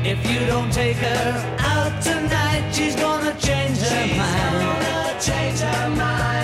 If 0.05 0.19
you 0.29 0.45
don't 0.45 0.71
take 0.71 0.97
her 0.97 1.57
out 1.59 2.01
tonight, 2.03 2.71
she's 2.71 2.95
gonna 2.95 3.33
change 3.39 3.79
her 3.79 4.07
she's 4.07 4.17
mind. 4.17 4.85
Gonna 4.85 5.19
change 5.19 5.59
her 5.59 5.89
mind. 5.89 6.38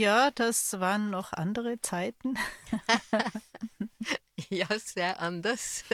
Ja, 0.00 0.30
das 0.30 0.78
waren 0.80 1.10
noch 1.10 1.32
andere 1.32 1.80
Zeiten. 1.80 2.36
Ja, 4.48 4.66
sehr 4.78 5.20
anders. 5.20 5.84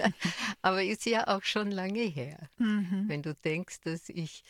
Aber 0.62 0.82
ist 0.82 1.04
ja 1.04 1.26
auch 1.26 1.42
schon 1.42 1.70
lange 1.70 2.02
her. 2.02 2.48
Mhm. 2.58 3.04
Wenn 3.08 3.20
du 3.22 3.34
denkst, 3.34 3.80
dass 3.82 4.08
ich, 4.08 4.44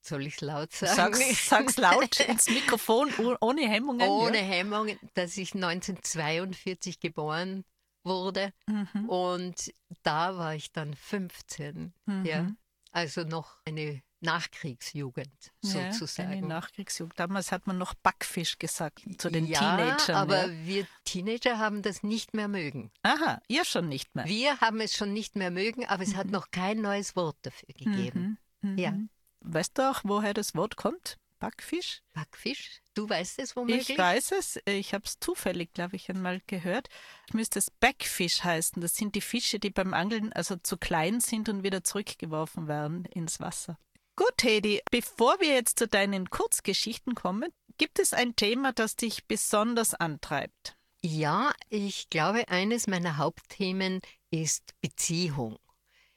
soll 0.00 0.26
ich 0.26 0.40
laut 0.40 0.72
sagen? 0.72 0.94
Sag's, 1.14 1.48
sag's 1.48 1.76
laut 1.78 2.20
ins 2.28 2.48
Mikrofon, 2.48 3.10
oh- 3.18 3.36
ohne 3.40 3.68
Hemmungen. 3.68 4.06
Ohne 4.08 4.38
Hemmungen, 4.38 4.98
dass 5.14 5.36
ich 5.36 5.54
1942 5.54 7.00
geboren 7.00 7.64
wurde 8.04 8.52
Ja. 8.68 8.86
Mhm. 8.94 9.08
und 9.08 9.74
da 10.02 10.36
war 10.36 10.54
ich 10.54 10.70
dann 10.72 10.94
15. 10.94 11.92
Ja, 12.24 12.42
Mhm. 12.42 12.56
also 12.92 13.22
noch 13.22 13.56
eine 13.64 14.02
Nachkriegsjugend 14.20 15.52
Ja, 15.62 15.80
eine 15.80 15.92
sozusagen. 15.92 16.46
Nachkriegsjugend. 16.46 17.18
Damals 17.18 17.52
hat 17.52 17.66
man 17.66 17.78
noch 17.78 17.94
Backfisch 17.94 18.58
gesagt 18.58 19.02
zu 19.18 19.30
den 19.30 19.46
ja, 19.46 19.58
Teenagern. 19.58 20.16
aber 20.16 20.46
ja. 20.46 20.66
wir 20.66 20.86
Teenager 21.04 21.58
haben 21.58 21.82
das 21.82 22.02
nicht 22.02 22.34
mehr 22.34 22.48
mögen. 22.48 22.90
Aha, 23.02 23.40
ihr 23.48 23.64
schon 23.64 23.88
nicht 23.88 24.14
mehr. 24.14 24.24
Wir 24.24 24.60
haben 24.60 24.80
es 24.80 24.96
schon 24.96 25.12
nicht 25.12 25.36
mehr 25.36 25.50
mögen, 25.50 25.86
aber 25.86 26.02
es 26.02 26.16
hat 26.16 26.28
noch 26.28 26.50
kein 26.50 26.80
neues 26.80 27.14
Wort 27.16 27.36
dafür 27.42 27.74
gegeben. 27.74 28.38
Mhm. 28.60 28.72
Mhm. 28.72 28.78
Ja. 28.78 28.94
Weißt 29.40 29.78
du 29.78 29.90
auch, 29.90 30.00
woher 30.04 30.34
das 30.34 30.54
Wort 30.54 30.76
kommt? 30.76 31.16
Backfisch? 31.38 32.02
Backfisch, 32.14 32.82
du 32.94 33.08
weißt 33.08 33.38
es 33.38 33.54
womöglich? 33.54 33.90
Ich 33.90 33.98
weiß 33.98 34.32
es. 34.32 34.58
Ich 34.66 34.92
habe 34.92 35.04
es 35.04 35.20
zufällig, 35.20 35.72
glaube 35.72 35.94
ich, 35.94 36.10
einmal 36.10 36.42
gehört. 36.48 36.88
Es 37.28 37.34
müsste 37.34 37.60
es 37.60 37.70
Backfisch 37.70 38.42
heißen. 38.42 38.82
Das 38.82 38.96
sind 38.96 39.14
die 39.14 39.20
Fische, 39.20 39.60
die 39.60 39.70
beim 39.70 39.94
Angeln 39.94 40.32
also 40.32 40.56
zu 40.56 40.76
klein 40.76 41.20
sind 41.20 41.48
und 41.48 41.62
wieder 41.62 41.84
zurückgeworfen 41.84 42.66
werden 42.66 43.04
ins 43.04 43.38
Wasser. 43.38 43.78
Gut, 44.18 44.42
Hedi, 44.42 44.82
bevor 44.90 45.38
wir 45.38 45.54
jetzt 45.54 45.78
zu 45.78 45.86
deinen 45.86 46.28
Kurzgeschichten 46.28 47.14
kommen, 47.14 47.52
gibt 47.76 48.00
es 48.00 48.12
ein 48.12 48.34
Thema, 48.34 48.72
das 48.72 48.96
dich 48.96 49.26
besonders 49.26 49.94
antreibt. 49.94 50.76
Ja, 51.00 51.52
ich 51.68 52.10
glaube, 52.10 52.48
eines 52.48 52.88
meiner 52.88 53.18
Hauptthemen 53.18 54.00
ist 54.32 54.74
Beziehung. 54.80 55.60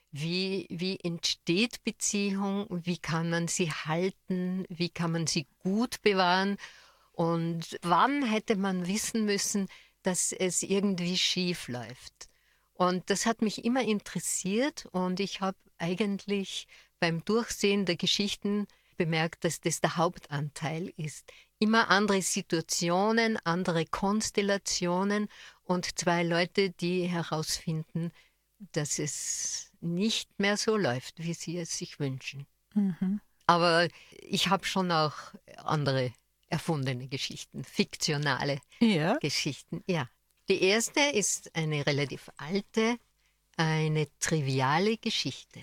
Wie, 0.10 0.66
wie 0.72 1.00
entsteht 1.04 1.84
Beziehung? 1.84 2.66
Wie 2.72 2.98
kann 2.98 3.30
man 3.30 3.48
sie 3.48 3.72
halten? 3.72 4.66
Wie 4.68 4.90
kann 4.90 5.12
man 5.12 5.28
sie 5.28 5.46
gut 5.60 6.02
bewahren? 6.02 6.58
Und 7.12 7.78
wann 7.84 8.24
hätte 8.24 8.56
man 8.56 8.88
wissen 8.88 9.26
müssen, 9.26 9.68
dass 10.02 10.32
es 10.32 10.64
irgendwie 10.64 11.20
schief 11.20 11.68
läuft? 11.68 12.30
Und 12.74 13.12
das 13.12 13.28
hat 13.28 13.44
mich 13.44 13.64
immer 13.64 13.84
interessiert 13.84 14.88
und 14.88 15.20
ich 15.20 15.40
habe 15.40 15.60
eigentlich 15.78 16.68
beim 17.02 17.26
Durchsehen 17.26 17.86
der 17.86 17.98
Geschichten 17.98 18.68
bemerkt, 18.96 19.44
dass 19.44 19.60
das 19.60 19.82
der 19.82 19.98
Hauptanteil 19.98 20.94
ist. 20.96 21.30
Immer 21.60 21.90
andere 21.90 22.22
Situationen, 22.22 23.38
andere 23.44 23.86
Konstellationen 23.86 25.28
und 25.64 26.00
zwei 26.00 26.24
Leute, 26.24 26.70
die 26.70 27.08
herausfinden, 27.08 28.12
dass 28.72 29.00
es 29.00 29.72
nicht 29.82 30.30
mehr 30.40 30.56
so 30.56 30.78
läuft, 30.78 31.16
wie 31.18 31.34
sie 31.34 31.58
es 31.58 31.78
sich 31.78 32.00
wünschen. 32.00 32.46
Mhm. 32.76 33.20
Aber 33.48 33.88
ich 34.12 34.50
habe 34.50 34.66
schon 34.66 34.92
auch 34.92 35.16
andere 35.58 36.14
erfundene 36.50 37.08
Die 37.08 37.40
fiktionale 37.64 38.60
Ja. 38.80 39.18
Geschichten. 39.18 39.84
Ja. 39.88 40.08
Die 40.50 40.62
erste 40.62 41.00
ist 41.00 41.56
eine 41.56 41.86
relativ 41.86 42.30
alte, 42.38 42.98
eine 43.58 44.08
triviale 44.20 44.98
Geschichte. 44.98 45.62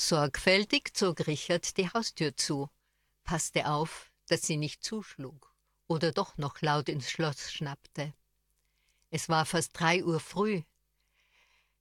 Sorgfältig 0.00 0.96
zog 0.96 1.26
Richard 1.26 1.76
die 1.76 1.92
Haustür 1.92 2.36
zu, 2.36 2.70
passte 3.24 3.68
auf, 3.68 4.12
dass 4.28 4.42
sie 4.42 4.56
nicht 4.56 4.84
zuschlug 4.84 5.52
oder 5.88 6.12
doch 6.12 6.38
noch 6.38 6.60
laut 6.60 6.88
ins 6.88 7.10
Schloss 7.10 7.52
schnappte. 7.52 8.14
Es 9.10 9.28
war 9.28 9.44
fast 9.44 9.72
drei 9.78 10.04
Uhr 10.04 10.20
früh. 10.20 10.62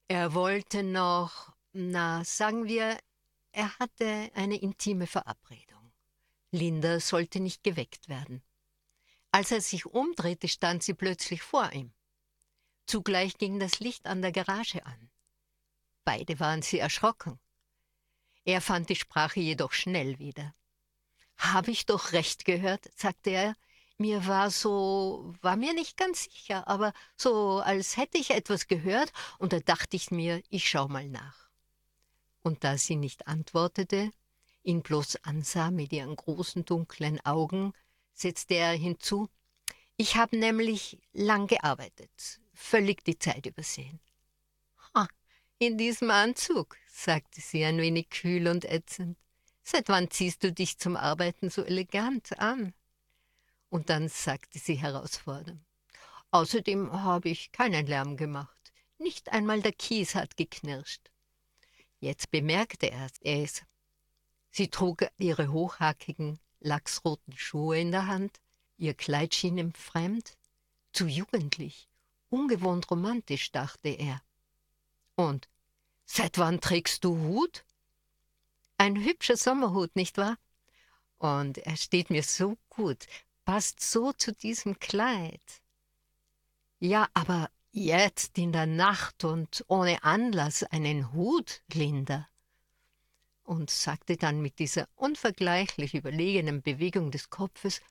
Er 0.08 0.34
wollte 0.34 0.82
noch, 0.82 1.54
na, 1.74 2.26
sagen 2.26 2.66
wir, 2.66 2.98
er 3.52 3.78
hatte 3.78 4.32
eine 4.34 4.58
intime 4.58 5.06
Verabredung. 5.06 5.92
Linda 6.50 7.00
sollte 7.00 7.40
nicht 7.40 7.64
geweckt 7.64 8.10
werden. 8.10 8.42
Als 9.30 9.52
er 9.52 9.62
sich 9.62 9.86
umdrehte, 9.86 10.48
stand 10.48 10.82
sie 10.82 10.96
plötzlich 10.96 11.44
vor 11.44 11.72
ihm. 11.72 11.94
Zugleich 12.88 13.38
ging 13.38 13.60
das 13.60 13.80
Licht 13.80 14.08
an 14.08 14.24
der 14.24 14.32
Garage 14.32 14.84
an. 14.88 15.12
Beide 16.04 16.40
waren 16.40 16.64
sie 16.64 16.80
erschrocken. 16.80 17.40
Er 18.48 18.62
fand 18.62 18.88
die 18.88 18.96
Sprache 18.96 19.42
jedoch 19.42 19.74
schnell 19.74 20.20
wieder. 20.20 20.56
Habe 21.36 21.70
ich 21.70 21.86
doch 21.86 22.14
recht 22.14 22.46
gehört, 22.46 22.90
sagte 22.96 23.32
er. 23.32 23.56
Mir 23.98 24.26
war 24.26 24.52
so, 24.52 25.34
war 25.42 25.58
mir 25.58 25.74
nicht 25.74 25.98
ganz 25.98 26.24
sicher, 26.24 26.66
aber 26.66 26.94
so, 27.18 27.60
als 27.60 27.98
hätte 27.98 28.18
ich 28.18 28.30
etwas 28.30 28.68
gehört, 28.68 29.12
und 29.38 29.52
da 29.52 29.60
dachte 29.60 29.98
ich 29.98 30.12
mir, 30.12 30.42
ich 30.50 30.70
schau 30.70 30.88
mal 30.88 31.10
nach. 31.10 31.50
Und 32.42 32.64
da 32.64 32.78
sie 32.78 32.96
nicht 32.96 33.28
antwortete, 33.28 34.12
ihn 34.64 34.82
bloß 34.82 35.26
ansah 35.26 35.70
mit 35.70 35.92
ihren 35.92 36.16
großen 36.16 36.64
dunklen 36.64 37.20
Augen, 37.26 37.74
setzte 38.14 38.54
er 38.54 38.72
hinzu, 38.72 39.28
ich 39.98 40.16
habe 40.16 40.38
nämlich 40.38 41.00
lang 41.12 41.48
gearbeitet, 41.48 42.40
völlig 42.54 43.04
die 43.04 43.20
Zeit 43.20 43.46
übersehen. 43.46 44.00
In 45.60 45.76
diesem 45.80 46.12
Anzug, 46.12 46.78
sagte 46.88 47.41
sie 47.41 47.65
ein 47.65 47.80
wenig 47.80 48.12
kühl 48.12 48.48
und 48.48 48.63
ätzend. 48.65 49.17
Seit 49.63 49.89
wann 49.89 50.12
ziehst 50.12 50.43
du 50.43 50.54
dich 50.54 50.78
zum 50.78 50.96
Arbeiten 50.96 51.50
so 51.50 51.63
elegant 51.63 52.38
an? 52.38 52.76
Und 53.70 53.89
dann 53.89 54.08
sagte 54.08 54.60
sie 54.60 54.76
herausfordernd, 54.76 55.60
Außerdem 56.30 56.91
habe 57.02 57.30
ich 57.30 57.52
keinen 57.52 57.88
Lärm 57.88 58.17
gemacht. 58.17 58.72
Nicht 59.00 59.30
einmal 59.30 59.62
der 59.63 59.72
Kies 59.72 60.13
hat 60.13 60.38
geknirscht. 60.38 61.10
Jetzt 62.00 62.30
bemerkte 62.30 62.91
er 62.91 63.10
es. 63.24 63.63
Sie 64.52 64.67
trug 64.67 65.08
ihre 65.17 65.52
hochhackigen, 65.52 66.39
lachsroten 66.60 67.36
Schuhe 67.36 67.80
in 67.80 67.91
der 67.91 68.06
Hand, 68.06 68.39
ihr 68.78 68.93
Kleid 68.93 69.34
schien 69.34 69.58
ihm 69.58 69.74
fremd, 69.74 70.38
zu 70.91 71.08
jugendlich, 71.08 71.89
ungewohnt 72.30 72.91
romantisch, 72.91 73.52
dachte 73.52 73.89
er. 73.89 74.22
Und 75.18 75.50
seit 76.06 76.38
wann 76.38 76.62
trägst 76.62 77.04
du 77.04 77.18
Hut? 77.18 77.66
Ein 78.78 79.04
hübscher 79.04 79.36
Sommerhut, 79.36 79.96
nicht 79.96 80.18
wahr? 80.18 80.38
Und 81.18 81.58
er 81.58 81.76
steht 81.76 82.12
mir 82.12 82.22
so 82.22 82.56
gut, 82.70 83.08
passt 83.44 83.82
so 83.82 84.14
zu 84.14 84.32
diesem 84.32 84.78
Kleid. 84.80 85.42
Ja, 86.80 87.08
aber 87.16 87.50
jetzt 87.72 88.38
in 88.38 88.52
der 88.52 88.68
Nacht 88.68 89.24
und 89.24 89.66
ohne 89.68 90.04
Anlass 90.04 90.62
einen 90.64 91.12
Hut, 91.14 91.64
Linda. 91.74 92.28
Und 93.42 93.72
sagte 93.72 94.18
dann 94.18 94.40
mit 94.40 94.60
dieser 94.60 94.88
unvergleichlich 94.96 95.96
überlegenen 95.96 96.62
Bewegung 96.62 97.10
des 97.10 97.32
Kopfes, 97.32 97.82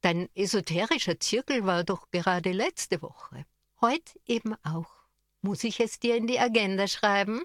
dein 0.00 0.30
esoterischer 0.34 1.20
Zirkel 1.20 1.66
war 1.66 1.84
doch 1.84 2.10
gerade 2.10 2.52
letzte 2.52 3.02
Woche. 3.02 3.44
Heut 3.82 4.18
eben 4.24 4.54
auch. 4.64 5.01
Muss 5.42 5.64
ich 5.64 5.80
es 5.80 5.98
dir 5.98 6.16
in 6.16 6.26
die 6.26 6.38
Agenda 6.38 6.86
schreiben? 6.86 7.42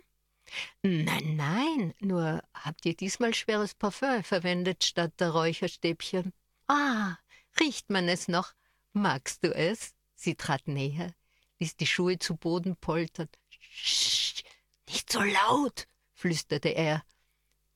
Nein, 0.84 1.36
nein, 1.36 1.94
nur 2.00 2.42
habt 2.54 2.86
ihr 2.86 2.96
diesmal 2.96 3.34
schweres 3.34 3.74
Parfüm 3.74 4.24
verwendet 4.24 4.84
statt 4.84 5.20
der 5.20 5.32
Räucherstäbchen. 5.32 6.32
Ah, 6.68 7.18
riecht 7.60 7.90
man 7.90 8.08
es 8.08 8.28
noch? 8.28 8.54
Magst 8.94 9.44
du 9.44 9.54
es? 9.54 9.94
Sie 10.16 10.36
trat 10.36 10.68
näher, 10.68 11.14
ließ 11.60 11.76
die 11.76 11.88
Schuhe 11.88 12.18
zu 12.20 12.36
Boden 12.36 12.76
poltern. 12.78 13.30
Sch, 13.50 14.44
nicht 14.88 15.12
so 15.12 15.22
laut, 15.22 15.88
flüsterte 16.14 16.70
er, 16.70 17.04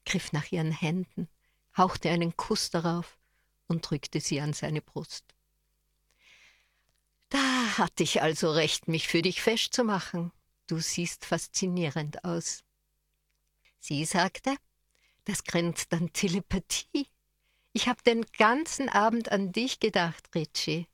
griff 0.05 0.31
nach 0.31 0.51
ihren 0.51 0.71
Händen, 0.71 1.27
hauchte 1.75 2.09
einen 2.09 2.37
Kuss 2.37 2.69
darauf 2.69 3.17
und 3.67 3.89
drückte 3.89 4.19
sie 4.19 4.39
an 4.39 4.53
seine 4.53 4.81
Brust. 4.81 5.25
Da 7.31 7.77
hatte 7.77 8.03
ich 8.03 8.21
also 8.21 8.51
recht, 8.51 8.89
mich 8.89 9.07
für 9.07 9.21
dich 9.21 9.41
festzumachen. 9.41 10.33
Du 10.67 10.79
siehst 10.79 11.23
faszinierend 11.25 12.25
aus. 12.25 12.65
Sie 13.79 14.03
sagte, 14.03 14.55
das 15.23 15.45
grenzt 15.45 15.93
an 15.93 16.11
Telepathie. 16.11 17.07
Ich 17.71 17.87
habe 17.87 18.03
den 18.03 18.25
ganzen 18.37 18.89
Abend 18.89 19.31
an 19.31 19.53
dich 19.53 19.79
gedacht, 19.79 20.29
Richie. 20.35 20.87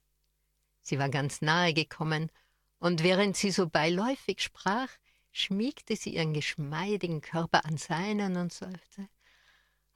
Sie 0.84 1.00
war 1.00 1.10
ganz 1.10 1.42
nahe 1.42 1.74
gekommen, 1.74 2.32
und 2.78 3.02
während 3.02 3.36
sie 3.36 3.50
so 3.50 3.68
beiläufig 3.68 4.44
sprach, 4.44 4.90
schmiegte 5.32 5.96
sie 5.96 6.12
ihren 6.12 6.34
geschmeidigen 6.34 7.22
Körper 7.22 7.66
an 7.66 7.78
seinen 7.78 8.38
und 8.38 8.54
seufzte. 8.54 9.10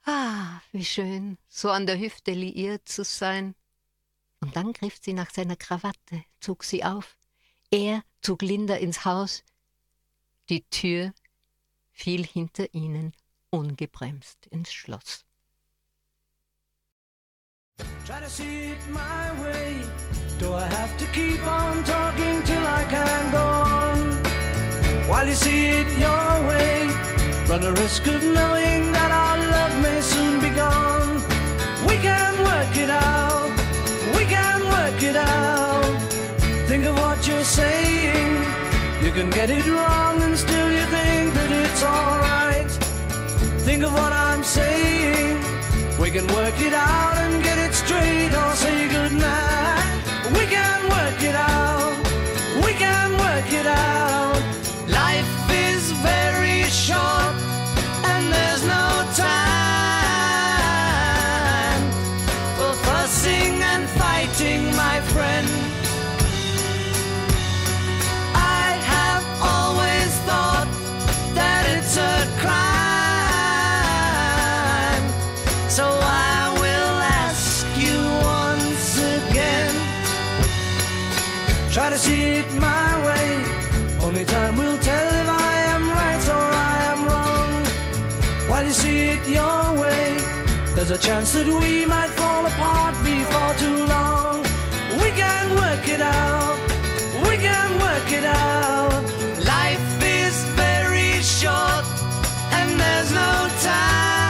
Ah, 0.04 0.60
wie 0.72 0.84
schön, 0.84 1.38
so 1.48 1.70
an 1.70 1.86
der 1.86 2.00
Hüfte 2.00 2.32
liiert 2.32 2.88
zu 2.88 3.04
sein. 3.04 3.54
Und 4.42 4.56
dann 4.56 4.72
griff 4.72 4.98
sie 5.00 5.12
nach 5.12 5.30
seiner 5.30 5.56
Krawatte, 5.56 6.24
zog 6.40 6.64
sie 6.64 6.84
auf. 6.84 7.16
Er 7.70 8.02
zog 8.20 8.42
Linda 8.42 8.74
ins 8.74 9.04
Haus. 9.04 9.44
Die 10.48 10.64
Tür 10.64 11.14
fiel 11.92 12.26
hinter 12.26 12.74
ihnen 12.74 13.12
ungebremst 13.50 14.46
ins 14.48 14.72
Schloss. 14.72 15.24
Try 18.04 18.20
to 18.20 18.28
see 18.28 18.72
it 18.72 18.88
my 18.90 19.30
way. 19.42 19.76
Do 20.38 20.52
I 20.54 20.66
have 20.66 20.96
to 20.98 21.06
keep 21.12 21.40
on 21.46 21.84
talking 21.84 22.42
till 22.44 22.66
I 22.66 22.84
can 22.90 23.30
go 23.30 23.38
on? 23.38 24.22
While 25.08 25.28
you 25.28 25.34
see 25.34 25.68
it 25.68 25.86
your 25.98 26.48
way, 26.48 26.88
run 27.48 27.60
the 27.60 27.72
risk 27.80 28.06
of 28.08 28.22
knowing 28.22 28.92
that 28.92 29.12
our 29.12 29.41
of 37.42 37.48
saying. 37.48 38.32
You 39.04 39.10
can 39.10 39.28
get 39.30 39.50
it 39.50 39.66
wrong 39.66 40.22
and 40.22 40.36
still 40.38 40.70
you 40.70 40.84
think 40.96 41.34
that 41.34 41.50
it's 41.62 41.82
alright. 41.82 42.70
Think 43.66 43.82
of 43.82 43.92
what 43.92 44.12
I'm 44.12 44.44
saying. 44.44 45.38
We 46.00 46.10
can 46.10 46.26
work 46.38 46.58
it 46.60 46.72
out 46.72 47.16
and 47.24 47.42
get 47.42 47.58
it 47.58 47.74
straight 47.74 48.32
or 48.32 48.50
say 48.54 48.88
goodnight. 48.88 49.81
There's 90.84 90.98
a 90.98 91.06
chance 91.06 91.32
that 91.34 91.46
we 91.46 91.86
might 91.86 92.10
fall 92.10 92.44
apart 92.44 92.96
before 93.04 93.54
too 93.54 93.86
long. 93.86 94.42
We 95.00 95.12
can 95.14 95.54
work 95.54 95.88
it 95.88 96.00
out. 96.00 96.58
We 97.22 97.36
can 97.36 97.78
work 97.78 98.10
it 98.10 98.24
out. 98.24 99.04
Life 99.46 100.02
is 100.02 100.34
very 100.58 101.22
short 101.22 101.84
and 102.58 102.80
there's 102.80 103.12
no 103.12 103.48
time 103.62 104.26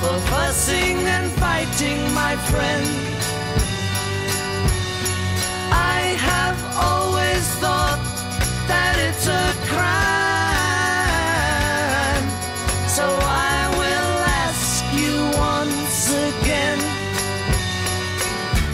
for 0.00 0.16
fussing 0.30 0.98
and 1.16 1.32
fighting, 1.32 2.14
my 2.14 2.36
friend. 2.50 2.86
I 5.72 6.14
have 6.30 6.58
always 6.76 7.44
thought 7.58 7.98
that 8.68 8.94
it's 9.08 9.26
a 9.26 9.52
crime. 9.66 10.09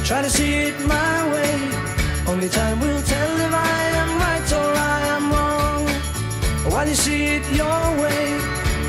Try 0.06 0.22
to 0.22 0.30
see 0.30 0.54
it 0.68 0.78
my 0.86 1.32
way. 1.32 1.52
Only 2.28 2.48
time 2.48 2.78
will 2.78 3.02
tell 3.02 3.40
if 3.46 3.52
I 3.52 3.82
am 4.02 4.10
right 4.20 4.52
or 4.52 4.72
I 4.94 5.00
am 5.16 5.24
wrong. 5.32 5.84
While 6.70 6.86
you 6.86 6.94
see 6.94 7.24
it 7.36 7.44
your 7.50 7.82
way, 8.00 8.38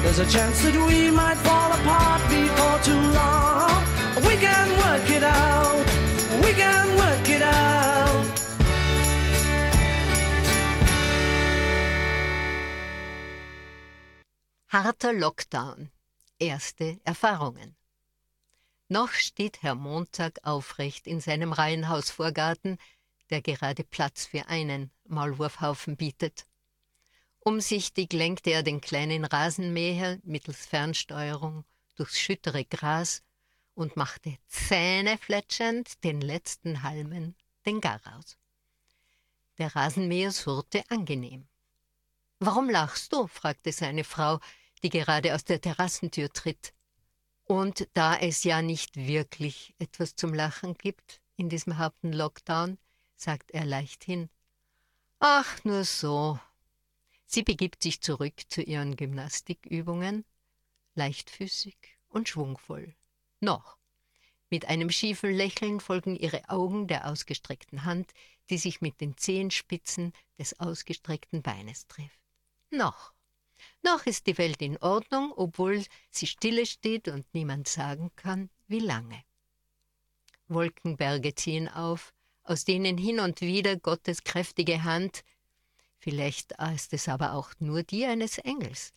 there's 0.04 0.20
a 0.20 0.28
chance 0.28 0.62
that 0.62 0.76
we 0.76 1.10
might 1.10 1.38
fall 1.38 1.72
apart 1.72 2.22
before 2.30 2.80
too 2.86 3.02
long. 3.18 3.82
We 4.28 4.36
can 4.38 4.68
work 4.84 5.10
it 5.10 5.24
out. 5.24 5.86
We 6.46 6.54
can 6.54 6.86
work 7.02 7.28
it 7.28 7.42
out. 7.42 8.26
Harter 14.68 15.14
Lockdown. 15.14 15.90
Erste 16.40 17.00
Erfahrungen. 17.08 17.77
Noch 18.90 19.12
steht 19.12 19.64
Herr 19.64 19.76
Montag 19.76 20.40
aufrecht 20.44 21.08
in 21.08 21.20
seinem 21.20 21.52
Reihenhausvorgarten, 21.52 22.78
der 23.30 23.42
gerade 23.42 23.84
Platz 23.84 24.26
für 24.26 24.48
einen 24.48 24.92
Maulwurfhaufen 25.06 25.98
bietet. 25.98 26.46
Umsichtig 27.40 28.14
lenkte 28.14 28.52
er 28.52 28.64
den 28.64 28.80
kleinen 28.80 29.26
Rasenmäher 29.26 30.20
mittels 30.24 30.66
Fernsteuerung 30.66 31.66
durchs 31.96 32.20
schüttere 32.20 32.64
Gras 32.64 33.24
und 33.74 33.98
machte 33.98 34.38
zähnefletschend 34.48 36.04
den 36.04 36.22
letzten 36.22 36.84
Halmen 36.84 37.36
den 37.66 37.82
Garaus. 37.82 38.38
Der 39.58 39.76
Rasenmäher 39.76 40.32
surrte 40.32 40.84
angenehm. 40.90 41.48
Warum 42.40 42.70
lachst 42.70 43.12
du? 43.12 43.28
fragte 43.28 43.72
seine 43.72 44.04
Frau, 44.04 44.40
die 44.84 44.90
gerade 44.90 45.34
aus 45.36 45.44
der 45.44 45.60
Terrassentür 45.60 46.32
tritt. 46.32 46.74
Und 47.48 47.88
da 47.94 48.18
es 48.18 48.44
ja 48.44 48.62
nicht 48.62 48.98
wirklich 48.98 49.74
etwas 49.80 50.16
zum 50.16 50.34
Lachen 50.34 50.74
gibt 50.74 51.22
in 51.38 51.48
diesem 51.48 51.78
harten 51.78 52.12
Lockdown, 52.12 52.78
sagt 53.16 53.52
er 53.52 53.66
leichthin. 53.66 54.30
Ach, 55.20 55.64
nur 55.64 55.86
so. 55.86 56.40
Sie 57.26 57.44
begibt 57.44 57.84
sich 57.84 58.02
zurück 58.02 58.34
zu 58.50 58.62
ihren 58.62 58.98
Gymnastikübungen, 58.98 60.26
leichtfüßig 60.96 61.78
und 62.10 62.28
schwungvoll. 62.28 62.94
Noch. 63.40 63.78
Mit 64.50 64.66
einem 64.66 64.90
schiefen 64.90 65.32
Lächeln 65.32 65.80
folgen 65.80 66.16
ihre 66.16 66.50
Augen 66.50 66.88
der 66.88 67.08
ausgestreckten 67.08 67.86
Hand, 67.86 68.12
die 68.50 68.58
sich 68.58 68.82
mit 68.82 69.00
den 69.00 69.18
Zehenspitzen 69.18 70.14
des 70.38 70.60
ausgestreckten 70.60 71.42
Beines 71.42 71.88
trifft. 71.88 72.20
Noch. 72.72 73.14
Noch 73.84 74.06
ist 74.06 74.28
die 74.28 74.38
Welt 74.38 74.62
in 74.62 74.78
Ordnung, 74.78 75.34
obwohl 75.36 75.84
sie 76.10 76.28
stille 76.28 76.66
steht 76.66 77.08
und 77.08 77.26
niemand 77.34 77.68
sagen 77.68 78.12
kann, 78.16 78.50
wie 78.68 78.80
lange. 78.80 79.24
Wolkenberge 80.48 81.36
ziehen 81.36 81.68
auf, 81.68 82.14
aus 82.44 82.64
denen 82.64 82.98
hin 82.98 83.20
und 83.20 83.42
wieder 83.42 83.76
Gottes 83.78 84.24
kräftige 84.24 84.84
Hand, 84.84 85.24
vielleicht 86.00 86.54
ist 86.74 86.94
es 86.94 87.08
aber 87.08 87.34
auch 87.34 87.52
nur 87.60 87.84
die 87.84 88.06
eines 88.06 88.38
Engels, 88.38 88.94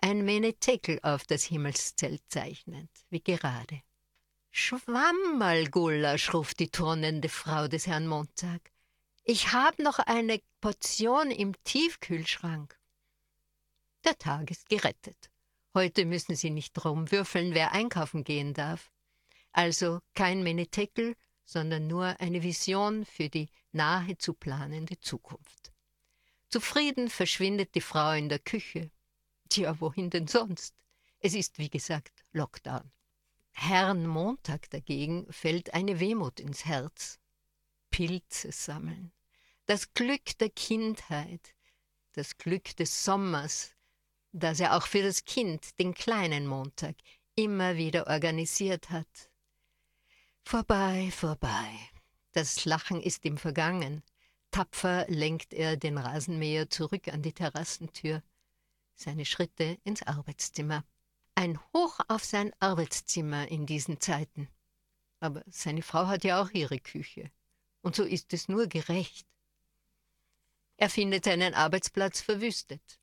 ein 0.00 0.24
Menetekel 0.24 0.98
auf 1.02 1.24
das 1.24 1.44
Himmelszelt 1.44 2.22
zeichnet, 2.28 2.90
wie 3.10 3.22
gerade. 3.22 3.82
Schwammerlgulasch, 4.50 6.32
ruft 6.32 6.60
die 6.60 6.68
turnende 6.68 7.28
Frau 7.28 7.66
des 7.68 7.86
Herrn 7.86 8.06
Montag. 8.06 8.70
Ich 9.24 9.52
hab 9.52 9.78
noch 9.78 9.98
eine 9.98 10.40
Portion 10.60 11.30
im 11.30 11.54
Tiefkühlschrank. 11.64 12.78
Der 14.04 14.18
Tag 14.18 14.50
ist 14.50 14.68
gerettet. 14.68 15.30
Heute 15.72 16.04
müssen 16.04 16.36
Sie 16.36 16.50
nicht 16.50 16.84
rumwürfeln, 16.84 17.54
wer 17.54 17.72
einkaufen 17.72 18.22
gehen 18.22 18.52
darf. 18.52 18.92
Also 19.52 20.00
kein 20.14 20.42
Menetekel, 20.42 21.16
sondern 21.46 21.86
nur 21.86 22.20
eine 22.20 22.42
Vision 22.42 23.06
für 23.06 23.30
die 23.30 23.48
nahe 23.72 24.18
zu 24.18 24.34
planende 24.34 25.00
Zukunft. 25.00 25.72
Zufrieden 26.50 27.08
verschwindet 27.08 27.74
die 27.74 27.80
Frau 27.80 28.12
in 28.12 28.28
der 28.28 28.38
Küche. 28.38 28.90
Tja, 29.48 29.80
wohin 29.80 30.10
denn 30.10 30.28
sonst? 30.28 30.74
Es 31.20 31.34
ist, 31.34 31.58
wie 31.58 31.70
gesagt, 31.70 32.24
Lockdown. 32.32 32.92
Herrn 33.52 34.06
Montag 34.06 34.68
dagegen 34.70 35.26
fällt 35.32 35.72
eine 35.72 35.98
Wehmut 35.98 36.40
ins 36.40 36.66
Herz. 36.66 37.18
Pilze 37.90 38.52
sammeln. 38.52 39.12
Das 39.66 39.94
Glück 39.94 40.36
der 40.38 40.50
Kindheit, 40.50 41.54
das 42.12 42.36
Glück 42.36 42.76
des 42.76 43.04
Sommers, 43.04 43.73
das 44.34 44.58
er 44.58 44.76
auch 44.76 44.86
für 44.86 45.02
das 45.02 45.24
Kind, 45.24 45.78
den 45.78 45.94
kleinen 45.94 46.46
Montag, 46.46 46.96
immer 47.36 47.76
wieder 47.76 48.08
organisiert 48.08 48.90
hat. 48.90 49.30
Vorbei, 50.44 51.10
vorbei. 51.12 51.70
Das 52.32 52.64
Lachen 52.64 53.00
ist 53.00 53.24
ihm 53.24 53.38
vergangen. 53.38 54.02
Tapfer 54.50 55.06
lenkt 55.08 55.54
er 55.54 55.76
den 55.76 55.98
Rasenmäher 55.98 56.68
zurück 56.68 57.08
an 57.08 57.22
die 57.22 57.32
Terrassentür. 57.32 58.22
Seine 58.96 59.24
Schritte 59.24 59.78
ins 59.84 60.02
Arbeitszimmer. 60.02 60.84
Ein 61.36 61.60
Hoch 61.72 62.00
auf 62.08 62.24
sein 62.24 62.52
Arbeitszimmer 62.58 63.48
in 63.48 63.66
diesen 63.66 64.00
Zeiten. 64.00 64.48
Aber 65.20 65.44
seine 65.46 65.82
Frau 65.82 66.08
hat 66.08 66.24
ja 66.24 66.42
auch 66.42 66.50
ihre 66.50 66.80
Küche. 66.80 67.30
Und 67.82 67.94
so 67.94 68.02
ist 68.02 68.32
es 68.32 68.48
nur 68.48 68.66
gerecht. 68.66 69.26
Er 70.76 70.90
findet 70.90 71.24
seinen 71.24 71.54
Arbeitsplatz 71.54 72.20
verwüstet. 72.20 72.98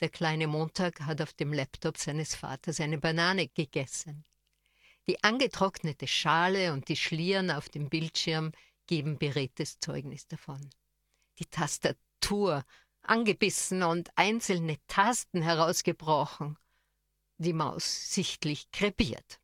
Der 0.00 0.08
kleine 0.08 0.46
Montag 0.46 1.00
hat 1.02 1.20
auf 1.20 1.32
dem 1.34 1.52
Laptop 1.52 1.98
seines 1.98 2.34
Vaters 2.34 2.80
eine 2.80 2.98
Banane 2.98 3.48
gegessen. 3.48 4.24
Die 5.08 5.22
angetrocknete 5.22 6.06
Schale 6.06 6.72
und 6.72 6.88
die 6.88 6.96
Schlieren 6.96 7.50
auf 7.50 7.68
dem 7.68 7.88
Bildschirm 7.88 8.52
geben 8.86 9.18
beredtes 9.18 9.78
Zeugnis 9.78 10.26
davon. 10.26 10.70
Die 11.38 11.46
Tastatur 11.46 12.64
angebissen 13.02 13.82
und 13.82 14.10
einzelne 14.16 14.76
Tasten 14.86 15.42
herausgebrochen 15.42 16.56
die 17.40 17.52
Maus 17.54 18.12
sichtlich 18.12 18.70
krepiert. 18.70 19.40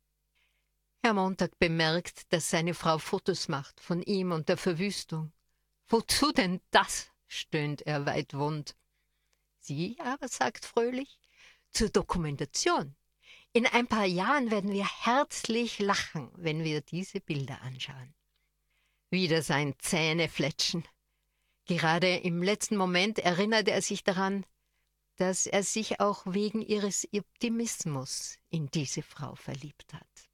Herr 1.03 1.13
Montag 1.13 1.57
bemerkt, 1.57 2.31
dass 2.31 2.49
seine 2.49 2.73
Frau 2.73 2.99
Fotos 2.99 3.47
macht 3.47 3.79
von 3.79 4.03
ihm 4.03 4.31
und 4.31 4.49
der 4.49 4.57
Verwüstung. 4.57 5.33
Wozu 5.87 6.31
denn 6.31 6.61
das? 6.71 7.11
stöhnt 7.27 7.81
er 7.81 8.05
weitwund. 8.05 8.75
Sie 9.67 9.97
aber 9.99 10.29
sagt 10.29 10.63
fröhlich, 10.63 11.19
zur 11.71 11.89
Dokumentation. 11.89 12.95
In 13.51 13.65
ein 13.65 13.87
paar 13.87 14.05
Jahren 14.05 14.49
werden 14.49 14.71
wir 14.71 14.87
herzlich 14.87 15.79
lachen, 15.79 16.31
wenn 16.37 16.63
wir 16.63 16.79
diese 16.79 17.19
Bilder 17.19 17.61
anschauen. 17.63 18.15
Wieder 19.09 19.41
sein 19.41 19.75
Zähnefletschen. 19.79 20.87
Gerade 21.65 22.15
im 22.15 22.41
letzten 22.41 22.77
Moment 22.77 23.19
erinnert 23.19 23.67
er 23.67 23.81
sich 23.81 24.05
daran, 24.05 24.45
dass 25.17 25.47
er 25.47 25.63
sich 25.63 25.99
auch 25.99 26.23
wegen 26.25 26.61
ihres 26.61 27.05
Optimismus 27.11 28.37
in 28.49 28.67
diese 28.67 29.01
Frau 29.01 29.35
verliebt 29.35 29.93
hat. 29.93 30.26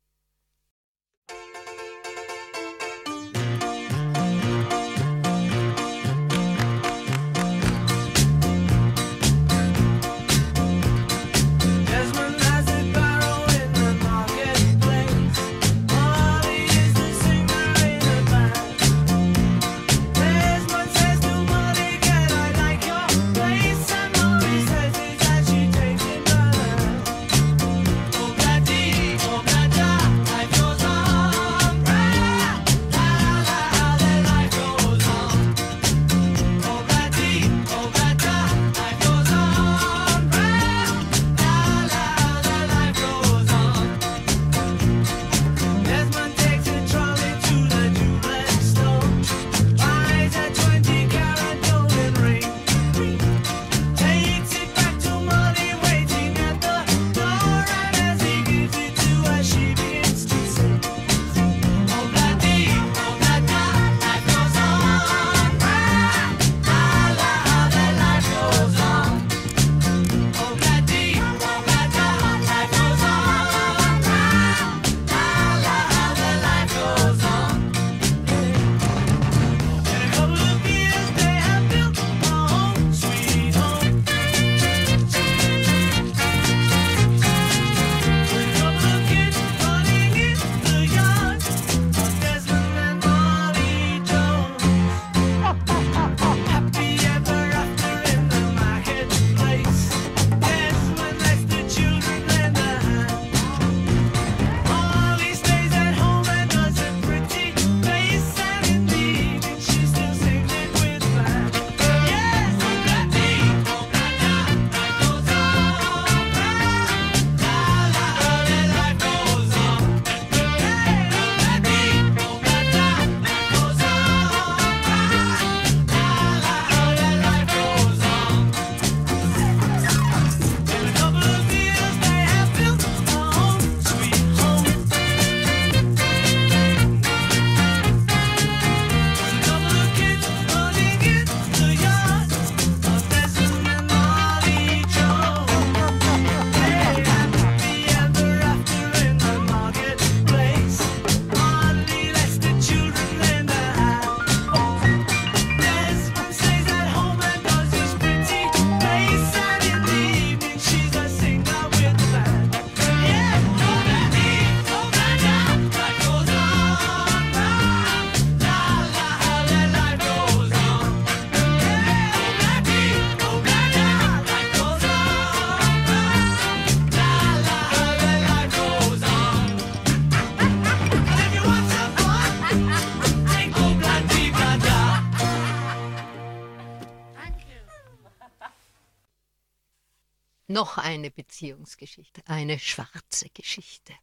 Noch 190.53 190.77
eine 190.77 191.11
Beziehungsgeschichte, 191.11 192.21
eine 192.25 192.59
schwarze 192.59 193.29
Geschichte. 193.33 193.93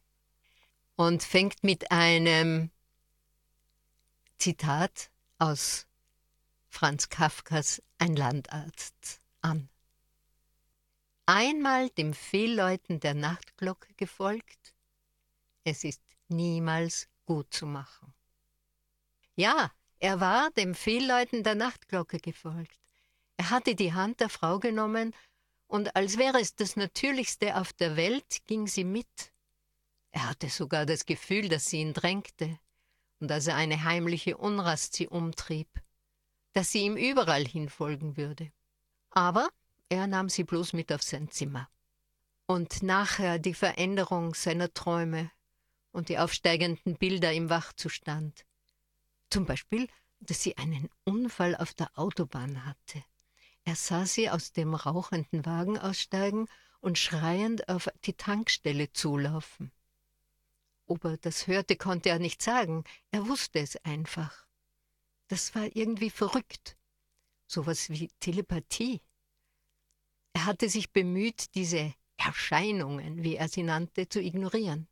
Und 0.95 1.23
fängt 1.23 1.63
mit 1.63 1.91
einem 1.91 2.69
Zitat 4.37 5.09
aus 5.39 5.87
Franz 6.67 7.09
Kafkas 7.09 7.81
Ein 7.97 8.15
Landarzt 8.15 9.21
an. 9.41 9.69
Einmal 11.25 11.89
dem 11.89 12.13
Fehlläuten 12.13 12.99
der 12.99 13.13
Nachtglocke 13.13 13.93
gefolgt, 13.95 14.73
es 15.63 15.83
ist 15.83 16.01
niemals 16.27 17.07
gut 17.25 17.53
zu 17.53 17.65
machen. 17.65 18.13
Ja, 19.35 19.71
er 19.99 20.19
war 20.19 20.49
dem 20.51 20.75
Fehlläuten 20.75 21.43
der 21.43 21.55
Nachtglocke 21.55 22.19
gefolgt. 22.19 22.79
Er 23.37 23.49
hatte 23.49 23.75
die 23.75 23.93
Hand 23.93 24.19
der 24.19 24.29
Frau 24.29 24.59
genommen 24.59 25.15
und 25.71 25.95
als 25.95 26.17
wäre 26.17 26.41
es 26.41 26.53
das 26.53 26.75
Natürlichste 26.75 27.55
auf 27.55 27.71
der 27.71 27.95
Welt, 27.95 28.45
ging 28.45 28.67
sie 28.67 28.83
mit. 28.83 29.31
Er 30.11 30.29
hatte 30.29 30.49
sogar 30.49 30.85
das 30.85 31.05
Gefühl, 31.05 31.47
dass 31.47 31.67
sie 31.67 31.79
ihn 31.79 31.93
drängte 31.93 32.59
und 33.21 33.29
dass 33.29 33.47
er 33.47 33.55
eine 33.55 33.85
heimliche 33.85 34.35
Unrast 34.35 34.95
sie 34.95 35.07
umtrieb, 35.07 35.69
dass 36.51 36.73
sie 36.73 36.81
ihm 36.81 36.97
überall 36.97 37.47
hinfolgen 37.47 38.17
würde. 38.17 38.51
Aber 39.11 39.47
er 39.87 40.07
nahm 40.07 40.27
sie 40.27 40.43
bloß 40.43 40.73
mit 40.73 40.91
auf 40.91 41.03
sein 41.03 41.31
Zimmer. 41.31 41.69
Und 42.47 42.83
nachher 42.83 43.39
die 43.39 43.53
Veränderung 43.53 44.33
seiner 44.33 44.73
Träume 44.73 45.31
und 45.93 46.09
die 46.09 46.19
aufsteigenden 46.19 46.97
Bilder 46.97 47.31
im 47.31 47.49
Wachzustand. 47.49 48.45
Zum 49.29 49.45
Beispiel, 49.45 49.87
dass 50.19 50.43
sie 50.43 50.57
einen 50.57 50.89
Unfall 51.05 51.55
auf 51.55 51.73
der 51.73 51.97
Autobahn 51.97 52.65
hatte. 52.65 53.05
Er 53.63 53.75
sah 53.75 54.05
sie 54.05 54.29
aus 54.29 54.53
dem 54.53 54.73
rauchenden 54.73 55.45
Wagen 55.45 55.77
aussteigen 55.77 56.47
und 56.79 56.97
schreiend 56.97 57.69
auf 57.69 57.89
die 58.05 58.13
Tankstelle 58.13 58.91
zulaufen. 58.91 59.71
Ob 60.87 61.05
er 61.05 61.17
das 61.17 61.47
hörte, 61.47 61.75
konnte 61.75 62.09
er 62.09 62.19
nicht 62.19 62.41
sagen, 62.41 62.83
er 63.11 63.27
wusste 63.27 63.59
es 63.59 63.77
einfach. 63.85 64.45
Das 65.27 65.55
war 65.55 65.73
irgendwie 65.75 66.09
verrückt, 66.09 66.75
sowas 67.47 67.89
wie 67.89 68.09
Telepathie. 68.19 69.01
Er 70.33 70.45
hatte 70.45 70.67
sich 70.67 70.91
bemüht, 70.91 71.55
diese 71.55 71.93
Erscheinungen, 72.17 73.23
wie 73.23 73.35
er 73.35 73.47
sie 73.47 73.63
nannte, 73.63 74.09
zu 74.09 74.21
ignorieren. 74.21 74.87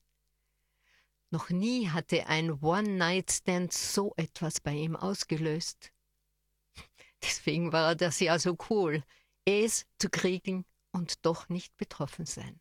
Noch 1.31 1.49
nie 1.49 1.89
hatte 1.89 2.27
ein 2.27 2.61
One-Night-Stand 2.61 3.73
so 3.73 4.13
etwas 4.15 4.59
bei 4.61 4.73
ihm 4.73 4.95
ausgelöst. 4.95 5.91
Deswegen 7.23 7.71
war 7.71 7.95
das 7.95 8.19
ja 8.19 8.39
so 8.39 8.57
cool, 8.69 9.03
es 9.45 9.85
zu 9.97 10.09
kriegen 10.09 10.65
und 10.91 11.25
doch 11.25 11.49
nicht 11.49 11.75
betroffen 11.77 12.25
sein. 12.25 12.59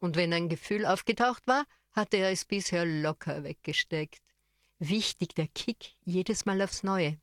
Und 0.00 0.16
wenn 0.16 0.32
ein 0.32 0.48
Gefühl 0.48 0.86
aufgetaucht 0.86 1.46
war, 1.46 1.64
hatte 1.92 2.18
er 2.18 2.30
es 2.30 2.44
bisher 2.44 2.84
locker 2.84 3.44
weggesteckt. 3.44 4.20
Wichtig 4.78 5.34
der 5.34 5.48
Kick 5.48 5.94
jedes 6.04 6.44
Mal 6.44 6.60
aufs 6.60 6.82
Neue. 6.82 7.18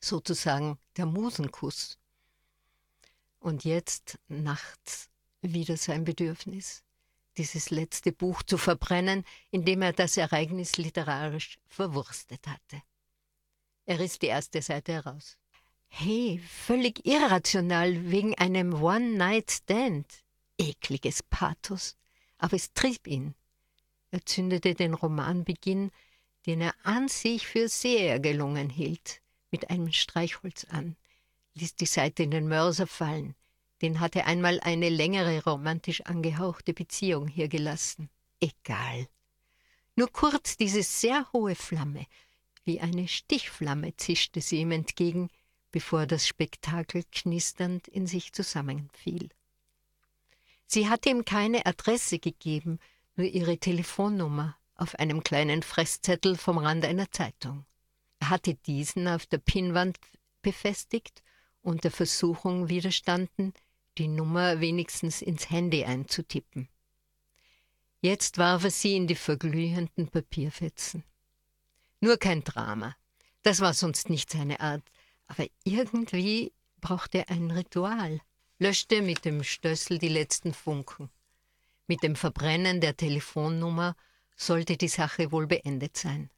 Sozusagen 0.00 0.78
der 0.96 1.06
Musenkuss. 1.06 1.98
Und 3.38 3.64
jetzt 3.64 4.18
nachts 4.28 5.10
wieder 5.42 5.76
sein 5.76 6.04
Bedürfnis, 6.04 6.82
dieses 7.36 7.70
letzte 7.70 8.12
Buch 8.12 8.42
zu 8.42 8.58
verbrennen, 8.58 9.24
in 9.50 9.64
dem 9.64 9.82
er 9.82 9.92
das 9.92 10.16
Ereignis 10.16 10.76
literarisch 10.76 11.58
verwurstet 11.68 12.46
hatte. 12.46 12.82
Er 13.90 13.98
riss 13.98 14.20
die 14.20 14.28
erste 14.28 14.62
Seite 14.62 14.92
heraus. 14.92 15.36
Hey, 15.88 16.40
völlig 16.48 17.04
irrational 17.04 18.08
wegen 18.08 18.36
einem 18.36 18.72
One-Night-Stand. 18.72 20.06
Ekliges 20.56 21.24
Pathos. 21.24 21.96
Aber 22.38 22.54
es 22.54 22.72
trieb 22.72 23.08
ihn. 23.08 23.34
Er 24.12 24.24
zündete 24.24 24.76
den 24.76 24.94
Romanbeginn, 24.94 25.90
den 26.46 26.60
er 26.60 26.74
an 26.84 27.08
sich 27.08 27.48
für 27.48 27.68
sehr 27.68 28.20
gelungen 28.20 28.70
hielt, 28.70 29.22
mit 29.50 29.70
einem 29.70 29.92
Streichholz 29.92 30.66
an, 30.70 30.94
ließ 31.54 31.74
die 31.74 31.86
Seite 31.86 32.22
in 32.22 32.30
den 32.30 32.46
Mörser 32.46 32.86
fallen. 32.86 33.34
Den 33.82 33.98
hatte 33.98 34.24
einmal 34.24 34.60
eine 34.60 34.88
längere 34.88 35.42
romantisch 35.42 36.02
angehauchte 36.02 36.74
Beziehung 36.74 37.26
hier 37.26 37.48
gelassen. 37.48 38.08
Egal. 38.38 39.08
Nur 39.96 40.12
kurz 40.12 40.56
diese 40.56 40.84
sehr 40.84 41.26
hohe 41.32 41.56
Flamme, 41.56 42.06
wie 42.70 42.80
eine 42.80 43.08
Stichflamme 43.08 43.96
zischte 43.96 44.40
sie 44.40 44.60
ihm 44.60 44.70
entgegen, 44.70 45.28
bevor 45.72 46.06
das 46.06 46.28
Spektakel 46.28 47.02
knisternd 47.10 47.88
in 47.88 48.06
sich 48.06 48.32
zusammenfiel. 48.32 49.28
Sie 50.66 50.88
hatte 50.88 51.10
ihm 51.10 51.24
keine 51.24 51.66
Adresse 51.66 52.20
gegeben, 52.20 52.78
nur 53.16 53.26
ihre 53.26 53.58
Telefonnummer 53.58 54.56
auf 54.76 54.94
einem 54.94 55.24
kleinen 55.24 55.64
Fresszettel 55.64 56.36
vom 56.36 56.58
Rand 56.58 56.84
einer 56.84 57.10
Zeitung. 57.10 57.66
Er 58.20 58.30
hatte 58.30 58.54
diesen 58.54 59.08
auf 59.08 59.26
der 59.26 59.38
Pinnwand 59.38 59.98
befestigt 60.40 61.24
und 61.62 61.82
der 61.82 61.90
Versuchung 61.90 62.68
widerstanden, 62.68 63.52
die 63.98 64.06
Nummer 64.06 64.60
wenigstens 64.60 65.22
ins 65.22 65.50
Handy 65.50 65.84
einzutippen. 65.84 66.68
Jetzt 68.00 68.38
warf 68.38 68.62
er 68.62 68.70
sie 68.70 68.94
in 68.94 69.08
die 69.08 69.16
verglühenden 69.16 70.06
Papierfetzen. 70.06 71.02
Nur 72.00 72.16
kein 72.16 72.42
Drama. 72.44 72.96
Das 73.42 73.60
war 73.60 73.74
sonst 73.74 74.10
nicht 74.10 74.30
seine 74.30 74.60
Art. 74.60 74.82
Aber 75.26 75.46
irgendwie 75.64 76.52
brauchte 76.80 77.18
er 77.18 77.30
ein 77.30 77.50
Ritual, 77.50 78.20
löschte 78.58 79.02
mit 79.02 79.24
dem 79.24 79.44
Stössel 79.44 79.98
die 79.98 80.08
letzten 80.08 80.54
Funken. 80.54 81.10
Mit 81.86 82.02
dem 82.02 82.16
Verbrennen 82.16 82.80
der 82.80 82.96
Telefonnummer 82.96 83.96
sollte 84.36 84.76
die 84.76 84.88
Sache 84.88 85.30
wohl 85.30 85.46
beendet 85.46 85.96
sein. 85.96 86.30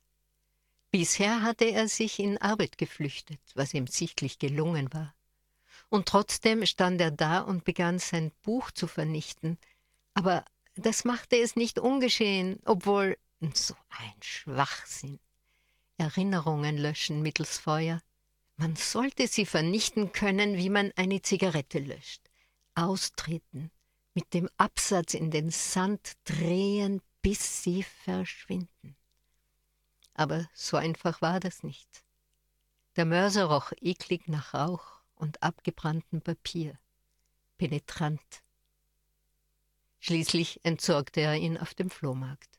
Bisher 0.90 1.42
hatte 1.42 1.64
er 1.66 1.88
sich 1.88 2.18
in 2.18 2.38
Arbeit 2.38 2.76
geflüchtet, 2.76 3.40
was 3.54 3.72
ihm 3.72 3.86
sichtlich 3.86 4.38
gelungen 4.38 4.92
war. 4.92 5.14
Und 5.88 6.06
trotzdem 6.06 6.66
stand 6.66 7.00
er 7.00 7.10
da 7.10 7.40
und 7.40 7.64
begann 7.64 7.98
sein 7.98 8.32
Buch 8.42 8.70
zu 8.70 8.86
vernichten. 8.86 9.58
Aber 10.14 10.44
das 10.74 11.04
machte 11.04 11.36
es 11.36 11.56
nicht 11.56 11.78
ungeschehen, 11.78 12.60
obwohl 12.64 13.16
so 13.54 13.74
ein 13.90 14.22
Schwachsinn. 14.22 15.18
Erinnerungen 16.02 16.78
löschen 16.78 17.22
mittels 17.22 17.58
Feuer. 17.58 18.02
Man 18.56 18.74
sollte 18.74 19.28
sie 19.28 19.46
vernichten 19.46 20.10
können, 20.10 20.56
wie 20.56 20.68
man 20.68 20.90
eine 20.96 21.22
Zigarette 21.22 21.78
löscht. 21.78 22.28
Austreten, 22.74 23.70
mit 24.12 24.34
dem 24.34 24.48
Absatz 24.56 25.14
in 25.14 25.30
den 25.30 25.52
Sand 25.52 26.14
drehen, 26.24 27.00
bis 27.22 27.62
sie 27.62 27.84
verschwinden. 27.84 28.96
Aber 30.14 30.48
so 30.54 30.76
einfach 30.76 31.22
war 31.22 31.38
das 31.38 31.62
nicht. 31.62 32.02
Der 32.96 33.04
Mörser 33.04 33.44
roch 33.44 33.70
eklig 33.80 34.26
nach 34.26 34.54
Rauch 34.54 34.84
und 35.14 35.40
abgebranntem 35.40 36.20
Papier. 36.20 36.76
Penetrant. 37.58 38.42
Schließlich 40.00 40.64
entsorgte 40.64 41.20
er 41.20 41.36
ihn 41.36 41.56
auf 41.56 41.74
dem 41.74 41.90
Flohmarkt. 41.90 42.58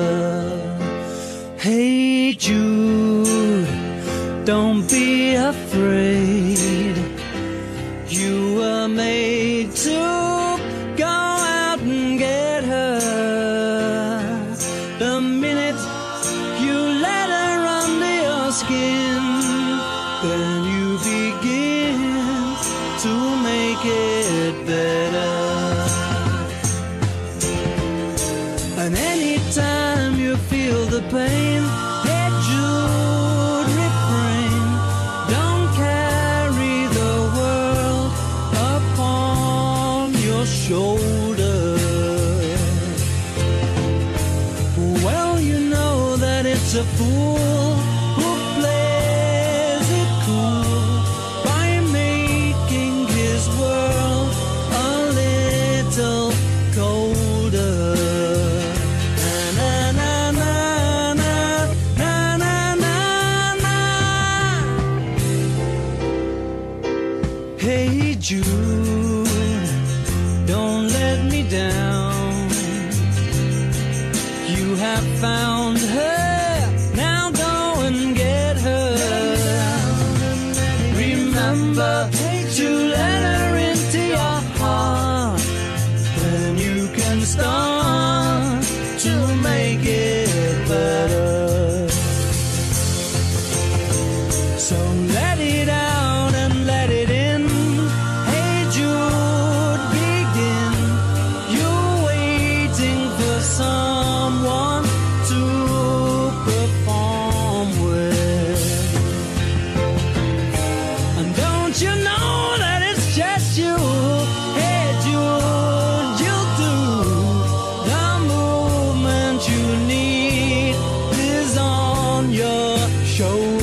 show. 123.11 123.60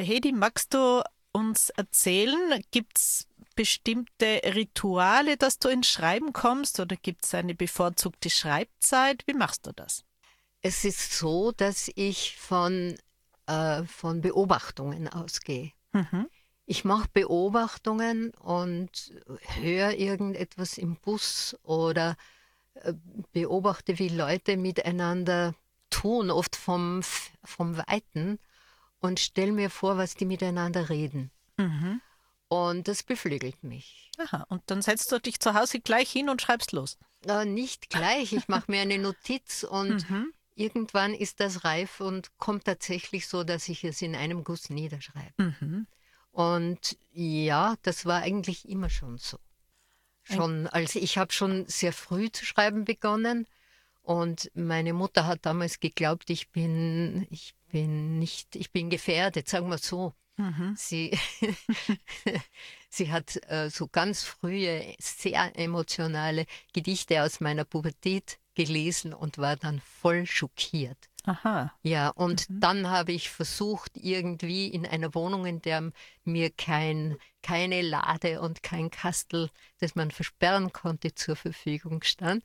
Hedi, 0.00 0.32
magst 0.32 0.74
du 0.74 1.02
uns 1.32 1.70
erzählen, 1.70 2.62
gibt 2.70 2.98
es 2.98 3.28
bestimmte 3.54 4.40
Rituale, 4.54 5.36
dass 5.36 5.58
du 5.58 5.68
ins 5.68 5.88
Schreiben 5.88 6.32
kommst 6.32 6.78
oder 6.78 6.96
gibt 6.96 7.24
es 7.24 7.34
eine 7.34 7.54
bevorzugte 7.54 8.30
Schreibzeit? 8.30 9.24
Wie 9.26 9.34
machst 9.34 9.66
du 9.66 9.72
das? 9.72 10.04
Es 10.62 10.84
ist 10.84 11.18
so, 11.18 11.52
dass 11.52 11.90
ich 11.94 12.36
von, 12.36 12.96
äh, 13.46 13.82
von 13.84 14.20
Beobachtungen 14.20 15.08
ausgehe. 15.08 15.72
Mhm. 15.92 16.28
Ich 16.66 16.84
mache 16.84 17.08
Beobachtungen 17.12 18.30
und 18.30 19.12
höre 19.60 19.92
irgendetwas 19.92 20.78
im 20.78 20.96
Bus 20.96 21.56
oder 21.62 22.16
äh, 22.74 22.92
beobachte, 23.32 23.98
wie 23.98 24.08
Leute 24.08 24.56
miteinander 24.56 25.54
tun, 25.90 26.30
oft 26.30 26.56
vom, 26.56 27.00
vom 27.42 27.76
Weiten 27.76 28.38
und 29.00 29.20
stelle 29.20 29.52
mir 29.52 29.70
vor, 29.70 29.96
was 29.96 30.14
die 30.14 30.24
miteinander 30.24 30.88
reden. 30.88 31.30
Mhm. 31.56 32.00
Und 32.48 32.88
das 32.88 33.02
beflügelt 33.02 33.62
mich. 33.62 34.10
Aha, 34.18 34.46
und 34.48 34.62
dann 34.66 34.80
setzt 34.82 35.12
du 35.12 35.20
dich 35.20 35.38
zu 35.38 35.54
Hause 35.54 35.80
gleich 35.80 36.10
hin 36.10 36.28
und 36.28 36.40
schreibst 36.40 36.72
los. 36.72 36.96
Äh, 37.26 37.44
nicht 37.44 37.90
gleich, 37.90 38.32
ich 38.32 38.48
mache 38.48 38.70
mir 38.70 38.80
eine 38.80 38.98
Notiz 38.98 39.64
und 39.64 39.88
Mhm. 40.10 40.32
irgendwann 40.54 41.14
ist 41.14 41.40
das 41.40 41.64
reif 41.64 42.00
und 42.00 42.36
kommt 42.38 42.64
tatsächlich 42.64 43.28
so, 43.28 43.44
dass 43.44 43.68
ich 43.68 43.84
es 43.84 44.00
in 44.02 44.16
einem 44.16 44.44
Guss 44.44 44.70
niederschreibe. 44.70 45.34
Mhm. 45.60 45.86
Und 46.30 46.96
ja, 47.10 47.74
das 47.82 48.06
war 48.06 48.22
eigentlich 48.22 48.68
immer 48.68 48.90
schon 48.90 49.18
so. 49.18 49.38
Schon, 50.22 50.66
also 50.66 50.98
ich 50.98 51.16
habe 51.16 51.32
schon 51.32 51.66
sehr 51.68 51.92
früh 51.92 52.30
zu 52.30 52.44
schreiben 52.44 52.84
begonnen 52.84 53.46
und 54.08 54.50
meine 54.54 54.94
Mutter 54.94 55.26
hat 55.26 55.44
damals 55.44 55.80
geglaubt, 55.80 56.30
ich 56.30 56.48
bin, 56.48 57.26
ich 57.28 57.54
bin 57.70 58.18
nicht, 58.18 58.56
ich 58.56 58.72
bin 58.72 58.88
gefährdet, 58.88 59.50
sagen 59.50 59.68
wir 59.68 59.76
so. 59.76 60.14
Mhm. 60.38 60.72
Sie, 60.78 61.18
sie 62.88 63.12
hat 63.12 63.38
äh, 63.50 63.68
so 63.68 63.86
ganz 63.86 64.24
frühe, 64.24 64.94
sehr 64.98 65.52
emotionale 65.58 66.46
Gedichte 66.72 67.22
aus 67.22 67.40
meiner 67.40 67.66
Pubertät 67.66 68.38
gelesen 68.54 69.12
und 69.12 69.36
war 69.36 69.56
dann 69.56 69.82
voll 69.82 70.24
schockiert. 70.24 71.10
Aha. 71.24 71.74
Ja, 71.82 72.08
und 72.08 72.46
dann 72.48 72.88
habe 72.88 73.12
ich 73.12 73.28
versucht, 73.28 73.92
irgendwie 73.98 74.68
in 74.68 74.86
einer 74.86 75.14
Wohnung, 75.14 75.44
in 75.44 75.60
der 75.60 75.92
mir 76.24 76.48
kein, 76.48 77.18
keine 77.42 77.82
Lade 77.82 78.40
und 78.40 78.62
kein 78.62 78.90
Kastel, 78.90 79.50
das 79.80 79.96
man 79.96 80.10
versperren 80.10 80.72
konnte, 80.72 81.14
zur 81.14 81.36
Verfügung 81.36 82.02
stand, 82.04 82.42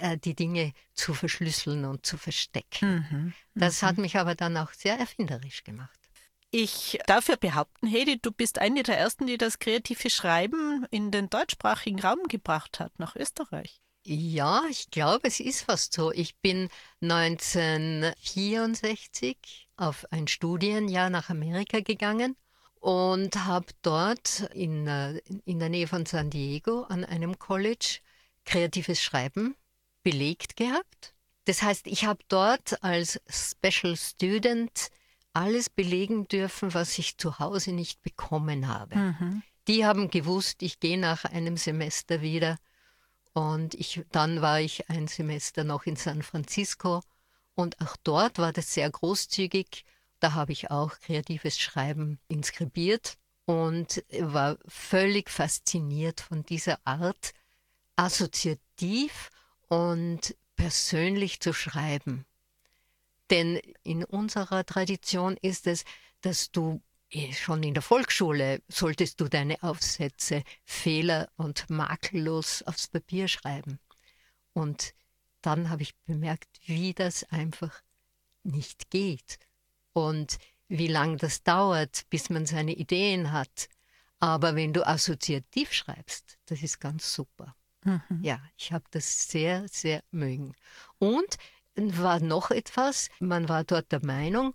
äh, 0.00 0.18
die 0.18 0.34
Dinge 0.34 0.72
zu 0.94 1.14
verschlüsseln 1.14 1.84
und 1.84 2.04
zu 2.04 2.16
verstecken. 2.16 3.06
Mhm. 3.10 3.34
Das 3.54 3.82
hat 3.82 3.98
mich 3.98 4.16
aber 4.16 4.34
dann 4.34 4.56
auch 4.56 4.72
sehr 4.72 4.98
erfinderisch 4.98 5.62
gemacht. 5.64 5.98
Ich 6.52 6.98
darf 7.06 7.28
ja 7.28 7.36
behaupten, 7.36 7.86
Hedi, 7.86 8.20
du 8.20 8.32
bist 8.32 8.58
eine 8.58 8.82
der 8.82 8.98
ersten, 8.98 9.28
die 9.28 9.38
das 9.38 9.60
kreative 9.60 10.10
Schreiben 10.10 10.84
in 10.90 11.12
den 11.12 11.30
deutschsprachigen 11.30 12.00
Raum 12.00 12.26
gebracht 12.26 12.80
hat, 12.80 12.98
nach 12.98 13.14
Österreich. 13.14 13.80
Ja, 14.04 14.64
ich 14.68 14.90
glaube, 14.90 15.28
es 15.28 15.38
ist 15.38 15.62
fast 15.62 15.92
so. 15.92 16.10
Ich 16.10 16.36
bin 16.38 16.68
1964 17.02 19.68
auf 19.76 20.10
ein 20.10 20.26
Studienjahr 20.26 21.08
nach 21.10 21.30
Amerika 21.30 21.78
gegangen 21.80 22.34
und 22.80 23.36
habe 23.44 23.66
dort 23.82 24.48
in, 24.54 24.86
äh, 24.86 25.18
in 25.44 25.58
der 25.58 25.68
Nähe 25.68 25.86
von 25.86 26.06
San 26.06 26.30
Diego 26.30 26.84
an 26.84 27.04
einem 27.04 27.38
College 27.38 27.98
kreatives 28.44 29.02
Schreiben 29.02 29.54
belegt 30.02 30.56
gehabt. 30.56 31.14
Das 31.44 31.62
heißt, 31.62 31.86
ich 31.86 32.04
habe 32.04 32.20
dort 32.28 32.82
als 32.82 33.20
Special 33.28 33.96
Student 33.96 34.90
alles 35.32 35.70
belegen 35.70 36.28
dürfen, 36.28 36.74
was 36.74 36.98
ich 36.98 37.16
zu 37.18 37.38
Hause 37.38 37.72
nicht 37.72 38.02
bekommen 38.02 38.68
habe. 38.68 38.96
Mhm. 38.96 39.42
Die 39.68 39.84
haben 39.84 40.10
gewusst, 40.10 40.62
ich 40.62 40.80
gehe 40.80 40.98
nach 40.98 41.24
einem 41.24 41.56
Semester 41.56 42.20
wieder. 42.20 42.58
Und 43.32 43.74
ich, 43.74 44.02
dann 44.10 44.42
war 44.42 44.60
ich 44.60 44.90
ein 44.90 45.06
Semester 45.06 45.64
noch 45.64 45.84
in 45.84 45.96
San 45.96 46.22
Francisco. 46.22 47.02
Und 47.54 47.80
auch 47.80 47.96
dort 48.02 48.38
war 48.38 48.52
das 48.52 48.74
sehr 48.74 48.90
großzügig. 48.90 49.84
Da 50.18 50.34
habe 50.34 50.52
ich 50.52 50.70
auch 50.70 50.98
kreatives 50.98 51.58
Schreiben 51.58 52.18
inskribiert 52.28 53.16
und 53.44 54.04
war 54.18 54.58
völlig 54.66 55.30
fasziniert 55.30 56.20
von 56.20 56.44
dieser 56.44 56.78
Art, 56.84 57.32
assoziativ 57.96 59.30
und 59.70 60.36
persönlich 60.56 61.40
zu 61.40 61.54
schreiben. 61.54 62.26
Denn 63.30 63.60
in 63.84 64.04
unserer 64.04 64.66
Tradition 64.66 65.36
ist 65.40 65.68
es, 65.68 65.84
dass 66.20 66.50
du 66.50 66.82
eh, 67.10 67.32
schon 67.32 67.62
in 67.62 67.74
der 67.74 67.82
Volksschule 67.82 68.60
solltest 68.68 69.20
du 69.20 69.28
deine 69.28 69.62
Aufsätze 69.62 70.42
fehler- 70.64 71.30
und 71.36 71.70
makellos 71.70 72.62
aufs 72.64 72.88
Papier 72.88 73.28
schreiben. 73.28 73.78
Und 74.52 74.92
dann 75.40 75.70
habe 75.70 75.82
ich 75.82 75.94
bemerkt, 76.04 76.48
wie 76.66 76.92
das 76.92 77.24
einfach 77.30 77.80
nicht 78.42 78.90
geht 78.90 79.38
und 79.92 80.38
wie 80.66 80.88
lange 80.88 81.16
das 81.16 81.44
dauert, 81.44 82.06
bis 82.10 82.28
man 82.28 82.44
seine 82.44 82.74
Ideen 82.74 83.30
hat. 83.30 83.68
Aber 84.18 84.56
wenn 84.56 84.72
du 84.72 84.84
assoziativ 84.84 85.72
schreibst, 85.72 86.38
das 86.46 86.62
ist 86.62 86.80
ganz 86.80 87.14
super. 87.14 87.54
Mhm. 87.84 88.20
Ja, 88.22 88.40
ich 88.56 88.72
habe 88.72 88.84
das 88.90 89.28
sehr, 89.28 89.66
sehr 89.68 90.02
mögen. 90.10 90.54
Und 90.98 91.38
war 91.76 92.20
noch 92.20 92.50
etwas, 92.50 93.08
man 93.20 93.48
war 93.48 93.64
dort 93.64 93.90
der 93.92 94.04
Meinung, 94.04 94.54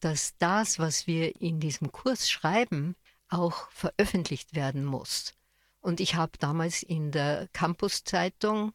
dass 0.00 0.36
das, 0.38 0.78
was 0.78 1.06
wir 1.06 1.40
in 1.40 1.60
diesem 1.60 1.92
Kurs 1.92 2.28
schreiben, 2.28 2.96
auch 3.28 3.70
veröffentlicht 3.70 4.54
werden 4.54 4.84
muss. 4.84 5.34
Und 5.80 6.00
ich 6.00 6.14
habe 6.14 6.32
damals 6.38 6.82
in 6.82 7.10
der 7.12 7.48
Campus-Zeitung 7.52 8.72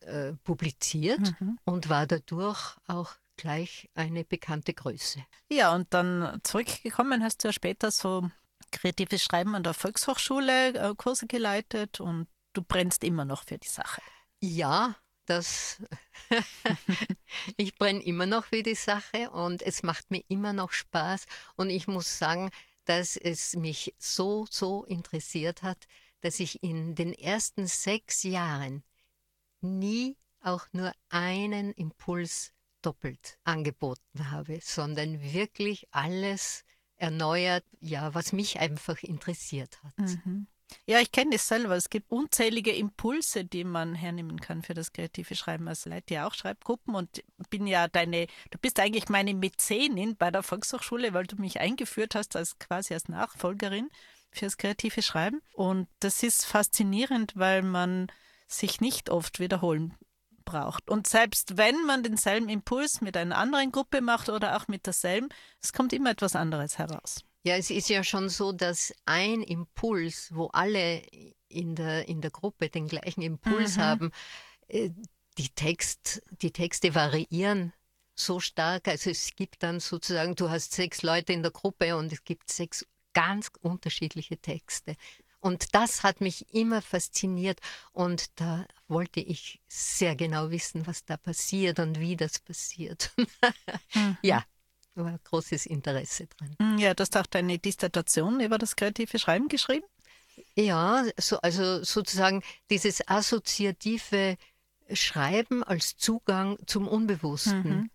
äh, 0.00 0.32
publiziert 0.44 1.20
Mhm. 1.40 1.58
und 1.64 1.88
war 1.88 2.06
dadurch 2.06 2.76
auch 2.86 3.12
gleich 3.36 3.88
eine 3.94 4.24
bekannte 4.24 4.74
Größe. 4.74 5.24
Ja, 5.50 5.74
und 5.74 5.92
dann 5.92 6.40
zurückgekommen 6.42 7.22
hast 7.22 7.42
du 7.42 7.48
ja 7.48 7.52
später 7.52 7.90
so 7.90 8.30
kreatives 8.70 9.22
Schreiben 9.22 9.54
an 9.54 9.62
der 9.62 9.74
Volkshochschule 9.74 10.74
äh, 10.74 10.94
Kurse 10.96 11.26
geleitet 11.26 12.00
und 12.00 12.26
du 12.54 12.62
brennst 12.62 13.04
immer 13.04 13.24
noch 13.24 13.44
für 13.44 13.58
die 13.58 13.68
Sache. 13.68 14.00
Ja, 14.40 14.96
das. 15.26 15.82
ich 17.56 17.74
brenne 17.76 18.02
immer 18.02 18.26
noch 18.26 18.46
für 18.46 18.62
die 18.62 18.74
Sache 18.74 19.30
und 19.30 19.62
es 19.62 19.82
macht 19.82 20.10
mir 20.10 20.22
immer 20.28 20.52
noch 20.52 20.72
Spaß. 20.72 21.26
Und 21.56 21.70
ich 21.70 21.86
muss 21.86 22.18
sagen, 22.18 22.50
dass 22.84 23.16
es 23.16 23.56
mich 23.56 23.94
so, 23.98 24.46
so 24.50 24.84
interessiert 24.84 25.62
hat, 25.62 25.86
dass 26.20 26.40
ich 26.40 26.62
in 26.62 26.94
den 26.94 27.12
ersten 27.12 27.66
sechs 27.66 28.22
Jahren 28.22 28.82
nie 29.60 30.16
auch 30.40 30.66
nur 30.72 30.92
einen 31.08 31.72
Impuls 31.72 32.52
doppelt 32.82 33.38
angeboten 33.44 34.30
habe, 34.30 34.58
sondern 34.62 35.20
wirklich 35.20 35.88
alles 35.90 36.64
erneuert, 36.96 37.64
ja, 37.80 38.14
was 38.14 38.32
mich 38.32 38.60
einfach 38.60 39.02
interessiert 39.02 39.82
hat. 39.82 39.98
Mhm. 39.98 40.46
Ja, 40.86 41.00
ich 41.00 41.12
kenne 41.12 41.32
das 41.32 41.48
selber. 41.48 41.76
Es 41.76 41.90
gibt 41.90 42.10
unzählige 42.10 42.72
Impulse, 42.72 43.44
die 43.44 43.64
man 43.64 43.94
hernehmen 43.94 44.40
kann 44.40 44.62
für 44.62 44.74
das 44.74 44.92
kreative 44.92 45.34
Schreiben. 45.34 45.68
Also 45.68 45.90
leite 45.90 46.14
ja 46.14 46.26
auch 46.26 46.34
Schreibgruppen 46.34 46.94
und 46.94 47.22
bin 47.50 47.66
ja 47.66 47.88
deine, 47.88 48.26
du 48.50 48.58
bist 48.58 48.78
eigentlich 48.80 49.08
meine 49.08 49.34
Mäzenin 49.34 50.16
bei 50.16 50.30
der 50.30 50.42
Volkshochschule, 50.42 51.14
weil 51.14 51.26
du 51.26 51.36
mich 51.36 51.60
eingeführt 51.60 52.14
hast 52.14 52.36
als 52.36 52.58
quasi 52.58 52.94
als 52.94 53.08
Nachfolgerin 53.08 53.88
fürs 54.30 54.56
kreative 54.56 55.02
Schreiben. 55.02 55.40
Und 55.54 55.88
das 56.00 56.22
ist 56.22 56.44
faszinierend, 56.44 57.32
weil 57.36 57.62
man 57.62 58.08
sich 58.46 58.80
nicht 58.80 59.10
oft 59.10 59.40
wiederholen 59.40 59.94
braucht. 60.44 60.90
Und 60.90 61.06
selbst 61.06 61.56
wenn 61.56 61.84
man 61.86 62.02
denselben 62.02 62.48
Impuls 62.48 63.00
mit 63.00 63.16
einer 63.16 63.38
anderen 63.38 63.72
Gruppe 63.72 64.00
macht 64.00 64.28
oder 64.28 64.56
auch 64.56 64.68
mit 64.68 64.86
derselben, 64.86 65.28
es 65.62 65.72
kommt 65.72 65.92
immer 65.92 66.10
etwas 66.10 66.36
anderes 66.36 66.78
heraus. 66.78 67.24
Ja, 67.44 67.56
es 67.56 67.70
ist 67.70 67.90
ja 67.90 68.02
schon 68.02 68.28
so, 68.30 68.52
dass 68.52 68.94
ein 69.04 69.42
Impuls, 69.42 70.30
wo 70.34 70.46
alle 70.46 71.02
in 71.48 71.74
der, 71.74 72.08
in 72.08 72.20
der 72.22 72.30
Gruppe 72.30 72.70
den 72.70 72.88
gleichen 72.88 73.20
Impuls 73.22 73.76
Mhm. 73.76 73.80
haben, 73.82 74.10
äh, 74.68 74.90
die, 75.38 75.50
Text, 75.50 76.22
die 76.42 76.52
Texte 76.52 76.94
variieren 76.94 77.72
so 78.14 78.40
stark. 78.40 78.88
Also 78.88 79.10
es 79.10 79.34
gibt 79.36 79.62
dann 79.62 79.80
sozusagen, 79.80 80.34
du 80.36 80.48
hast 80.50 80.72
sechs 80.72 81.02
Leute 81.02 81.32
in 81.32 81.42
der 81.42 81.52
Gruppe 81.52 81.96
und 81.96 82.12
es 82.12 82.24
gibt 82.24 82.50
sechs 82.50 82.86
ganz 83.12 83.50
unterschiedliche 83.60 84.38
Texte. 84.38 84.96
Und 85.40 85.74
das 85.74 86.02
hat 86.02 86.22
mich 86.22 86.54
immer 86.54 86.80
fasziniert 86.80 87.60
und 87.92 88.40
da 88.40 88.66
wollte 88.88 89.20
ich 89.20 89.60
sehr 89.68 90.16
genau 90.16 90.50
wissen, 90.50 90.86
was 90.86 91.04
da 91.04 91.18
passiert 91.18 91.78
und 91.78 92.00
wie 92.00 92.16
das 92.16 92.38
passiert. 92.38 93.12
Ja, 94.22 94.44
war 94.94 95.18
großes 95.24 95.66
Interesse 95.66 96.26
dran. 96.26 96.56
Mm, 96.58 96.78
Ja, 96.78 96.94
du 96.94 97.02
hast 97.02 97.16
auch 97.16 97.26
deine 97.26 97.58
Dissertation 97.58 98.40
über 98.40 98.58
das 98.58 98.76
kreative 98.76 99.18
Schreiben 99.18 99.48
geschrieben. 99.48 99.86
Ja, 100.56 101.04
so, 101.16 101.38
also 101.38 101.82
sozusagen 101.82 102.42
dieses 102.70 103.06
assoziative 103.08 104.36
Schreiben 104.92 105.62
als 105.62 105.96
Zugang 105.96 106.58
zum 106.66 106.88
Unbewussten. 106.88 107.76
Mhm. 107.76 107.90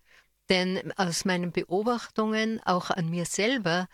Denn 0.48 0.92
aus 0.96 1.24
meinen 1.24 1.52
Beobachtungen, 1.52 2.60
auch 2.64 2.90
an 2.90 3.08
mir 3.08 3.24
selber, 3.24 3.88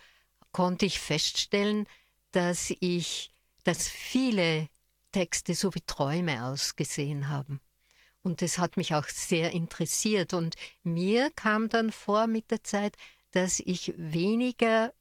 konnte 0.53 0.87
ich 0.87 0.99
feststellen, 1.01 1.87
dass 2.33 2.73
ich, 2.81 3.31
dass 3.65 3.89
viele 3.89 4.69
Texte 5.13 5.55
so 5.55 5.75
wie 5.75 5.83
Träume 5.83 6.47
ausgesehen 6.47 7.29
haben. 7.29 7.61
Und 8.27 8.43
das 8.43 8.59
hat 8.59 8.77
mich 8.77 8.93
auch 8.93 9.07
sehr 9.07 9.53
interessiert. 9.53 10.35
Und 10.35 10.57
mir 10.83 11.31
kam 11.31 11.69
dann 11.69 11.93
vor 11.93 12.27
mit 12.27 12.51
der 12.51 12.65
Zeit, 12.65 12.97
dass 13.31 13.61
ich 13.61 13.95
weniger 13.97 14.93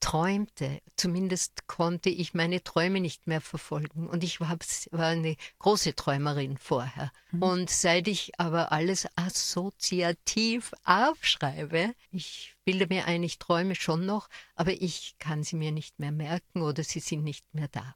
träumte. 0.00 0.80
Zumindest 0.96 1.66
konnte 1.66 2.08
ich 2.08 2.32
meine 2.32 2.64
Träume 2.64 3.00
nicht 3.00 3.26
mehr 3.26 3.42
verfolgen. 3.42 4.08
Und 4.08 4.24
ich 4.24 4.40
war, 4.40 4.56
war 4.90 5.08
eine 5.08 5.36
große 5.58 5.94
Träumerin 5.94 6.56
vorher. 6.56 7.12
Und 7.40 7.68
seit 7.68 8.08
ich 8.08 8.40
aber 8.40 8.72
alles 8.72 9.06
assoziativ 9.16 10.72
aufschreibe, 10.84 11.94
ich 12.10 12.54
bilde 12.64 12.86
mir 12.86 13.04
ein, 13.04 13.22
ich 13.22 13.38
träume 13.38 13.74
schon 13.74 14.06
noch, 14.06 14.30
aber 14.54 14.72
ich 14.72 15.16
kann 15.18 15.42
sie 15.42 15.56
mir 15.56 15.72
nicht 15.72 15.98
mehr 15.98 16.12
merken 16.12 16.62
oder 16.62 16.82
sie 16.82 17.00
sind 17.00 17.22
nicht 17.22 17.44
mehr 17.52 17.68
da. 17.68 17.94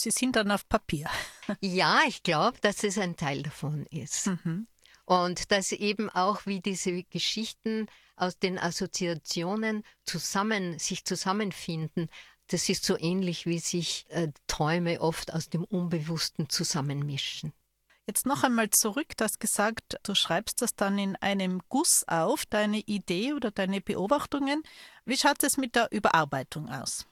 Sie 0.00 0.10
sind 0.10 0.36
dann 0.36 0.50
auf 0.50 0.68
Papier. 0.68 1.08
Ja, 1.60 2.00
ich 2.08 2.24
glaube, 2.24 2.58
dass 2.60 2.82
es 2.82 2.98
ein 2.98 3.16
Teil 3.16 3.44
davon 3.44 3.86
ist. 3.86 4.26
Mhm. 4.26 4.66
Und 5.04 5.52
dass 5.52 5.70
eben 5.70 6.10
auch 6.10 6.44
wie 6.44 6.60
diese 6.60 7.04
Geschichten 7.04 7.86
aus 8.16 8.38
den 8.40 8.58
Assoziationen 8.58 9.84
zusammen, 10.04 10.80
sich 10.80 11.04
zusammenfinden, 11.04 12.08
das 12.48 12.68
ist 12.68 12.84
so 12.84 12.98
ähnlich 12.98 13.46
wie 13.46 13.58
sich 13.58 14.06
äh, 14.08 14.28
Träume 14.46 15.00
oft 15.00 15.32
aus 15.32 15.48
dem 15.48 15.64
Unbewussten 15.64 16.48
zusammenmischen. 16.48 17.52
Jetzt 18.06 18.24
noch 18.24 18.44
einmal 18.44 18.70
zurück, 18.70 19.16
du 19.16 19.24
hast 19.24 19.40
gesagt, 19.40 19.98
du 20.04 20.14
schreibst 20.14 20.62
das 20.62 20.76
dann 20.76 20.96
in 20.96 21.16
einem 21.16 21.60
Guss 21.68 22.04
auf, 22.06 22.46
deine 22.46 22.78
Idee 22.78 23.32
oder 23.32 23.50
deine 23.50 23.80
Beobachtungen. 23.80 24.62
Wie 25.04 25.16
schaut 25.16 25.42
es 25.42 25.56
mit 25.56 25.74
der 25.74 25.90
Überarbeitung 25.90 26.68
aus? 26.68 27.06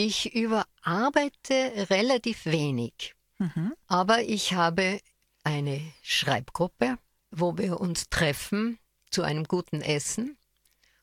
Ich 0.00 0.32
überarbeite 0.32 1.88
relativ 1.90 2.46
wenig, 2.46 3.16
Mhm. 3.40 3.74
aber 3.88 4.22
ich 4.22 4.52
habe 4.52 5.00
eine 5.42 5.80
Schreibgruppe, 6.02 6.98
wo 7.32 7.58
wir 7.58 7.80
uns 7.80 8.08
treffen 8.08 8.78
zu 9.10 9.22
einem 9.24 9.42
guten 9.42 9.80
Essen 9.80 10.36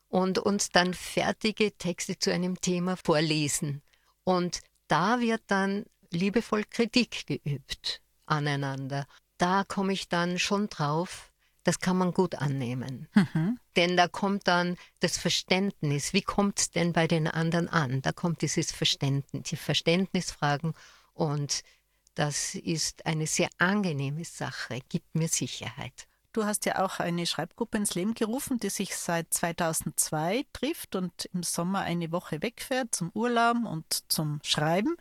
und 0.08 0.38
uns 0.38 0.70
dann 0.70 0.94
fertige 0.94 1.76
Texte 1.76 2.18
zu 2.18 2.32
einem 2.32 2.58
Thema 2.62 2.96
vorlesen. 2.96 3.82
Und 4.24 4.60
da 4.88 5.20
wird 5.20 5.42
dann 5.48 5.84
liebevoll 6.10 6.64
Kritik 6.64 7.26
geübt 7.26 8.00
aneinander. 8.24 9.06
Da 9.36 9.64
komme 9.64 9.92
ich 9.92 10.08
dann 10.08 10.38
schon 10.38 10.70
drauf, 10.70 11.30
Das 11.66 11.80
kann 11.80 11.98
man 11.98 12.12
gut 12.12 12.36
annehmen. 12.36 13.08
Mhm. 13.12 13.58
Denn 13.74 13.96
da 13.96 14.06
kommt 14.06 14.46
dann 14.46 14.76
das 15.00 15.18
Verständnis. 15.18 16.12
Wie 16.12 16.22
kommt 16.22 16.60
es 16.60 16.70
denn 16.70 16.92
bei 16.92 17.08
den 17.08 17.26
anderen 17.26 17.68
an? 17.68 18.02
Da 18.02 18.12
kommt 18.12 18.42
dieses 18.42 18.70
Verständnis, 18.70 19.42
die 19.50 19.56
Verständnisfragen 19.56 20.74
und 21.12 21.62
das 22.14 22.54
ist 22.54 23.04
eine 23.04 23.26
sehr 23.26 23.48
angenehme 23.58 24.24
Sache, 24.24 24.78
gibt 24.88 25.16
mir 25.16 25.26
Sicherheit. 25.26 26.06
Du 26.32 26.44
hast 26.44 26.66
ja 26.66 26.84
auch 26.84 27.00
eine 27.00 27.26
Schreibgruppe 27.26 27.78
ins 27.78 27.96
Leben 27.96 28.14
gerufen, 28.14 28.60
die 28.60 28.70
sich 28.70 28.94
seit 28.94 29.34
2002 29.34 30.44
trifft 30.52 30.94
und 30.94 31.24
im 31.34 31.42
Sommer 31.42 31.80
eine 31.80 32.12
Woche 32.12 32.42
wegfährt 32.42 32.94
zum 32.94 33.10
Urlaub 33.12 33.56
und 33.64 34.04
zum 34.08 34.38
Schreiben, 34.44 34.96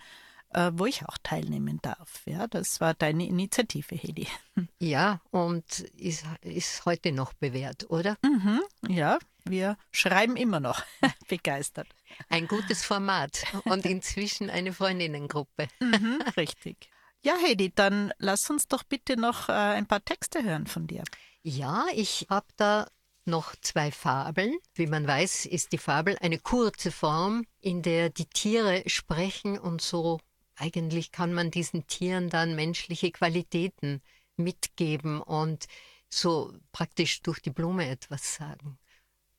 wo 0.74 0.86
ich 0.86 1.06
auch 1.06 1.18
teilnehmen 1.22 1.80
darf. 1.82 2.22
Ja, 2.26 2.48
das 2.48 2.80
war 2.80 2.93
deine 2.93 3.28
Initiative, 3.28 3.96
Hedi. 3.96 4.28
Ja, 4.80 5.22
und 5.32 5.80
ist, 5.98 6.24
ist 6.41 6.86
heute 6.86 7.12
noch 7.12 7.34
bewährt, 7.34 7.89
oder? 7.89 8.18
Mhm, 8.24 8.62
ja, 8.88 9.20
wir 9.43 9.78
schreiben 9.91 10.38
immer 10.38 10.60
noch 10.60 10.82
begeistert. 11.28 11.88
Ein 12.30 12.48
gutes 12.48 12.86
Format 12.86 13.43
und 13.66 13.86
inzwischen 13.86 14.50
eine 14.50 14.74
Freundinnengruppe. 14.74 15.68
Mhm, 15.80 16.22
richtig. 16.38 16.89
Ja, 17.22 17.34
Heidi, 17.43 17.74
dann 17.74 18.14
lass 18.18 18.50
uns 18.50 18.68
doch 18.68 18.84
bitte 18.84 19.18
noch 19.18 19.50
äh, 19.50 19.52
ein 19.52 19.88
paar 19.88 20.04
Texte 20.04 20.43
hören 20.43 20.68
von 20.68 20.88
dir. 20.88 21.04
Ja, 21.41 21.86
ich 21.93 22.28
habe 22.30 22.48
da 22.56 22.88
noch 23.26 23.56
zwei 23.62 23.91
Fabeln. 23.91 24.56
Wie 24.74 24.88
man 24.88 25.08
weiß, 25.08 25.46
ist 25.48 25.72
die 25.72 25.78
Fabel 25.78 26.18
eine 26.22 26.39
kurze 26.39 26.91
Form, 26.91 27.46
in 27.60 27.82
der 27.82 28.10
die 28.10 28.28
Tiere 28.28 28.84
sprechen 28.88 29.58
und 29.58 29.82
so 29.82 30.20
eigentlich 30.56 31.12
kann 31.12 31.34
man 31.34 31.51
diesen 31.51 31.88
Tieren 31.88 32.30
dann 32.30 32.56
menschliche 32.56 33.12
Qualitäten 33.12 34.01
mitgeben 34.38 35.22
und 35.22 35.66
so 36.10 36.53
praktisch 36.72 37.22
durch 37.22 37.41
die 37.41 37.49
Blume 37.49 37.88
etwas 37.89 38.36
sagen. 38.36 38.78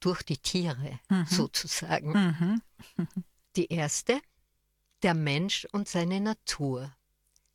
Durch 0.01 0.23
die 0.23 0.37
Tiere 0.39 1.01
Mhm. 1.09 1.27
sozusagen. 1.27 2.13
Mhm. 2.13 2.63
Die 3.57 3.67
erste, 3.73 4.21
der 5.03 5.15
Mensch 5.15 5.67
und 5.73 5.89
seine 5.89 6.21
Natur. 6.21 6.95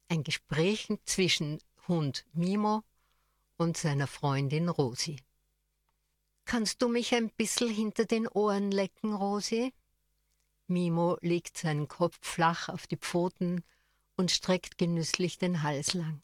Ein 0.09 0.23
Gespräch 0.23 0.87
zwischen 1.05 1.59
Hund 1.87 2.25
Mimo 2.33 2.83
und 3.57 3.77
seiner 3.77 4.07
Freundin 4.07 4.69
Rosi. 4.69 5.17
Kannst 6.45 6.81
du 6.81 6.89
mich 6.89 7.13
ein 7.13 7.29
bisschen 7.29 7.69
hinter 7.69 8.05
den 8.05 8.27
Ohren 8.27 8.71
lecken, 8.71 9.13
Rosi? 9.13 9.73
Mimo 10.71 11.17
legt 11.21 11.57
seinen 11.57 11.87
Kopf 11.87 12.17
flach 12.21 12.69
auf 12.69 12.87
die 12.87 12.97
Pfoten 12.97 13.63
und 14.15 14.31
streckt 14.31 14.77
genüsslich 14.77 15.37
den 15.37 15.61
Hals 15.61 15.93
lang. 15.93 16.21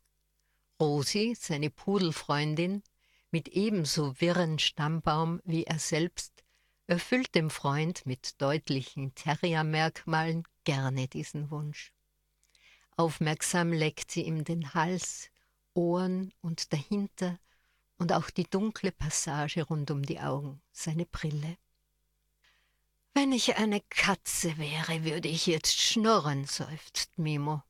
Rosi, 0.79 1.35
seine 1.39 1.69
Pudelfreundin, 1.69 2.83
mit 3.31 3.49
ebenso 3.49 4.19
wirren 4.19 4.57
Stammbaum 4.57 5.41
wie 5.43 5.65
er 5.65 5.79
selbst, 5.79 6.43
erfüllt 6.87 7.35
dem 7.35 7.49
Freund 7.49 8.05
mit 8.05 8.41
deutlichen 8.41 9.13
Terriermerkmalen 9.15 10.43
gerne 10.63 11.07
diesen 11.07 11.51
Wunsch. 11.51 11.93
Aufmerksam 12.95 13.73
leckt 13.73 14.11
sie 14.11 14.23
ihm 14.23 14.43
den 14.43 14.73
Hals, 14.73 15.29
Ohren 15.73 16.33
und 16.41 16.73
dahinter 16.73 17.39
und 17.97 18.13
auch 18.13 18.29
die 18.29 18.45
dunkle 18.49 18.91
Passage 18.91 19.63
rund 19.63 19.91
um 19.91 20.03
die 20.03 20.19
Augen, 20.19 20.61
seine 20.71 21.05
Brille. 21.05 21.57
Wenn 23.20 23.32
ich 23.32 23.57
eine 23.57 23.82
Katze 23.89 24.59
wäre, 24.59 25.03
würde 25.03 25.28
ich 25.28 25.47
jetzt 25.47 25.82
schnurren, 25.82 26.45
seufzt 26.45 27.18
Mimo. 27.18 27.63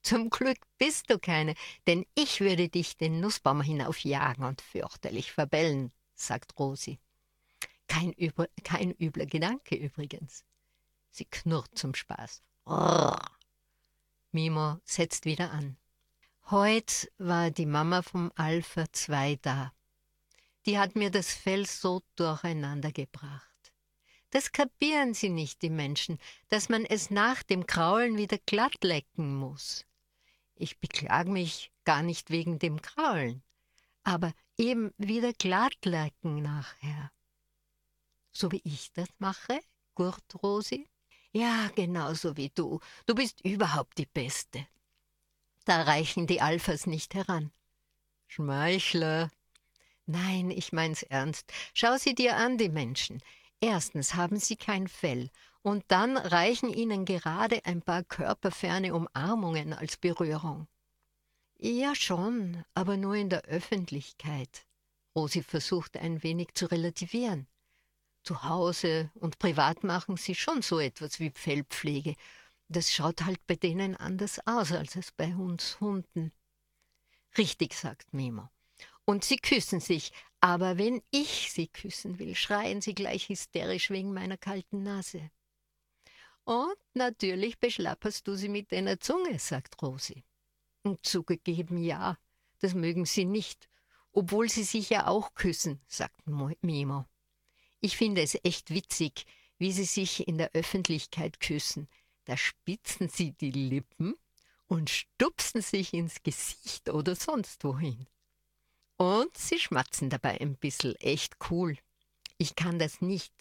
Zum 0.00 0.30
Glück 0.30 0.58
bist 0.78 1.10
du 1.10 1.18
keine, 1.18 1.56
denn 1.88 2.06
ich 2.14 2.38
würde 2.38 2.68
dich 2.68 2.96
den 2.96 3.18
Nussbaum 3.18 3.62
hinaufjagen 3.62 4.44
und 4.44 4.60
fürchterlich 4.60 5.32
verbellen, 5.32 5.90
sagt 6.14 6.56
Rosi. 6.56 7.00
Kein, 7.88 8.12
übr 8.12 8.46
kein 8.62 8.92
übler 8.92 9.26
Gedanke 9.26 9.74
übrigens. 9.74 10.44
Sie 11.10 11.24
knurrt 11.24 11.76
zum 11.76 11.92
Spaß. 11.92 12.40
Rrr. 12.68 13.28
Mimo 14.30 14.78
setzt 14.84 15.24
wieder 15.24 15.50
an. 15.50 15.78
Heut 16.48 17.10
war 17.18 17.50
die 17.50 17.66
Mama 17.66 18.02
vom 18.02 18.30
Alpha 18.36 18.84
2 18.92 19.40
da. 19.42 19.72
Die 20.64 20.78
hat 20.78 20.94
mir 20.94 21.10
das 21.10 21.34
Fell 21.34 21.66
so 21.66 22.02
durcheinander 22.14 22.92
gebracht. 22.92 23.49
Das 24.30 24.52
kapieren 24.52 25.14
sie 25.14 25.28
nicht, 25.28 25.62
die 25.62 25.70
Menschen, 25.70 26.18
dass 26.48 26.68
man 26.68 26.84
es 26.84 27.10
nach 27.10 27.42
dem 27.42 27.66
Kraulen 27.66 28.16
wieder 28.16 28.38
glatt 28.38 28.82
lecken 28.82 29.36
muss. 29.36 29.84
Ich 30.54 30.78
beklag 30.78 31.26
mich 31.26 31.72
gar 31.84 32.02
nicht 32.02 32.30
wegen 32.30 32.58
dem 32.58 32.80
Kraulen, 32.80 33.42
aber 34.04 34.32
eben 34.56 34.92
wieder 34.98 35.32
glatt 35.32 35.84
lecken 35.84 36.42
nachher. 36.42 37.10
So 38.32 38.52
wie 38.52 38.60
ich 38.64 38.92
das 38.92 39.08
mache, 39.18 39.60
gurt 39.94 40.42
Rosi? 40.42 40.88
Ja, 41.32 41.70
genauso 41.74 42.36
wie 42.36 42.50
du. 42.50 42.80
Du 43.06 43.14
bist 43.14 43.40
überhaupt 43.44 43.98
die 43.98 44.06
Beste. 44.06 44.66
Da 45.64 45.82
reichen 45.82 46.26
die 46.26 46.40
Alphas 46.40 46.86
nicht 46.86 47.14
heran. 47.14 47.52
Schmeichler. 48.26 49.30
Nein, 50.06 50.50
ich 50.50 50.72
mein's 50.72 51.02
ernst. 51.02 51.52
Schau 51.74 51.96
sie 51.96 52.14
dir 52.14 52.36
an, 52.36 52.58
die 52.58 52.68
Menschen. 52.68 53.22
Erstens 53.60 54.14
haben 54.14 54.38
sie 54.38 54.56
kein 54.56 54.88
Fell 54.88 55.30
und 55.62 55.84
dann 55.88 56.16
reichen 56.16 56.70
ihnen 56.70 57.04
gerade 57.04 57.64
ein 57.66 57.82
paar 57.82 58.02
körperferne 58.02 58.94
Umarmungen 58.94 59.74
als 59.74 59.98
Berührung. 59.98 60.66
Ja 61.58 61.94
schon, 61.94 62.64
aber 62.74 62.96
nur 62.96 63.14
in 63.16 63.28
der 63.28 63.42
Öffentlichkeit. 63.42 64.66
Rosi 65.14 65.42
versucht 65.42 65.98
ein 65.98 66.22
wenig 66.22 66.54
zu 66.54 66.66
relativieren. 66.66 67.46
Zu 68.22 68.44
Hause 68.44 69.10
und 69.14 69.38
privat 69.38 69.84
machen 69.84 70.16
sie 70.16 70.34
schon 70.34 70.62
so 70.62 70.78
etwas 70.78 71.20
wie 71.20 71.30
Fellpflege. 71.30 72.14
Das 72.68 72.92
schaut 72.92 73.22
halt 73.22 73.46
bei 73.46 73.56
denen 73.56 73.94
anders 73.96 74.40
aus 74.46 74.72
als 74.72 74.96
es 74.96 75.12
bei 75.12 75.34
uns 75.34 75.78
Hunden. 75.80 76.32
Richtig, 77.36 77.74
sagt 77.74 78.14
Mimo. 78.14 78.48
Und 79.10 79.24
sie 79.24 79.38
küssen 79.38 79.80
sich, 79.80 80.12
aber 80.40 80.78
wenn 80.78 81.02
ich 81.10 81.50
sie 81.50 81.66
küssen 81.66 82.20
will, 82.20 82.36
schreien 82.36 82.80
sie 82.80 82.94
gleich 82.94 83.28
hysterisch 83.28 83.90
wegen 83.90 84.14
meiner 84.14 84.36
kalten 84.36 84.84
Nase. 84.84 85.32
Und 86.44 86.76
natürlich 86.94 87.58
beschlapperst 87.58 88.28
du 88.28 88.36
sie 88.36 88.48
mit 88.48 88.70
deiner 88.70 89.00
Zunge, 89.00 89.40
sagt 89.40 89.82
Rosi. 89.82 90.22
Und 90.84 91.04
zugegeben 91.04 91.82
ja, 91.82 92.18
das 92.60 92.74
mögen 92.74 93.04
sie 93.04 93.24
nicht, 93.24 93.68
obwohl 94.12 94.48
sie 94.48 94.62
sich 94.62 94.90
ja 94.90 95.08
auch 95.08 95.34
küssen, 95.34 95.80
sagt 95.88 96.28
Mimo. 96.28 97.04
Ich 97.80 97.96
finde 97.96 98.22
es 98.22 98.38
echt 98.44 98.70
witzig, 98.72 99.26
wie 99.58 99.72
sie 99.72 99.86
sich 99.86 100.28
in 100.28 100.38
der 100.38 100.52
Öffentlichkeit 100.54 101.40
küssen. 101.40 101.88
Da 102.26 102.36
spitzen 102.36 103.08
sie 103.08 103.32
die 103.32 103.50
Lippen 103.50 104.14
und 104.68 104.88
stupsen 104.88 105.62
sich 105.62 105.94
ins 105.94 106.22
Gesicht 106.22 106.90
oder 106.90 107.16
sonst 107.16 107.64
wohin. 107.64 108.06
Und 109.00 109.34
sie 109.34 109.58
schmatzen 109.58 110.10
dabei 110.10 110.38
ein 110.42 110.56
bisschen, 110.56 110.94
echt 110.96 111.34
cool. 111.48 111.78
Ich 112.36 112.54
kann 112.54 112.78
das 112.78 113.00
nicht, 113.00 113.32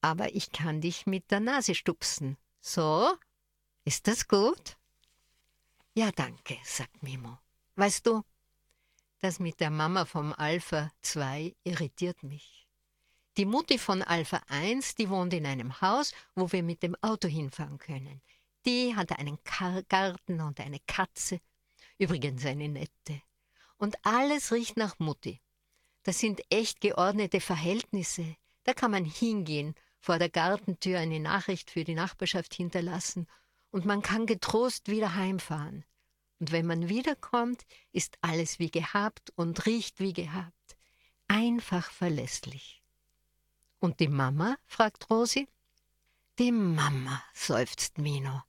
aber 0.00 0.34
ich 0.34 0.50
kann 0.50 0.80
dich 0.80 1.06
mit 1.06 1.30
der 1.30 1.38
Nase 1.38 1.76
stupsen. 1.76 2.36
So? 2.60 3.14
Ist 3.84 4.08
das 4.08 4.26
gut? 4.26 4.76
Ja, 5.94 6.10
danke, 6.10 6.58
sagt 6.64 7.00
Mimo. 7.00 7.38
Weißt 7.76 8.04
du, 8.08 8.24
das 9.20 9.38
mit 9.38 9.60
der 9.60 9.70
Mama 9.70 10.04
vom 10.04 10.32
Alpha 10.32 10.90
2 11.02 11.54
irritiert 11.62 12.24
mich. 12.24 12.66
Die 13.36 13.46
Mutti 13.46 13.78
von 13.78 14.02
Alpha 14.02 14.42
1, 14.48 14.96
die 14.96 15.08
wohnt 15.08 15.32
in 15.32 15.46
einem 15.46 15.80
Haus, 15.80 16.12
wo 16.34 16.50
wir 16.50 16.64
mit 16.64 16.82
dem 16.82 16.96
Auto 17.02 17.28
hinfahren 17.28 17.78
können. 17.78 18.20
Die 18.66 18.96
hat 18.96 19.16
einen 19.16 19.38
Garten 19.88 20.40
und 20.40 20.58
eine 20.58 20.80
Katze. 20.88 21.40
Übrigens 21.98 22.44
eine 22.44 22.68
nette. 22.68 23.22
Und 23.76 23.96
alles 24.04 24.52
riecht 24.52 24.76
nach 24.76 24.98
Mutti. 24.98 25.40
Das 26.04 26.18
sind 26.18 26.42
echt 26.50 26.80
geordnete 26.80 27.40
Verhältnisse. 27.40 28.36
Da 28.64 28.74
kann 28.74 28.90
man 28.90 29.04
hingehen, 29.04 29.74
vor 30.00 30.18
der 30.18 30.28
Gartentür 30.28 30.98
eine 30.98 31.18
Nachricht 31.18 31.70
für 31.70 31.82
die 31.82 31.94
Nachbarschaft 31.94 32.54
hinterlassen 32.54 33.26
und 33.70 33.86
man 33.86 34.02
kann 34.02 34.26
getrost 34.26 34.88
wieder 34.88 35.14
heimfahren. 35.14 35.84
Und 36.38 36.52
wenn 36.52 36.66
man 36.66 36.88
wiederkommt, 36.90 37.64
ist 37.90 38.18
alles 38.20 38.58
wie 38.58 38.70
gehabt 38.70 39.32
und 39.34 39.64
riecht 39.64 40.00
wie 40.00 40.12
gehabt. 40.12 40.76
Einfach 41.26 41.90
verlässlich. 41.90 42.82
Und 43.80 44.00
die 44.00 44.08
Mama? 44.08 44.56
fragt 44.66 45.08
Rosi. 45.10 45.48
Die 46.38 46.52
Mama, 46.52 47.22
seufzt 47.32 47.98
Mino. 47.98 48.42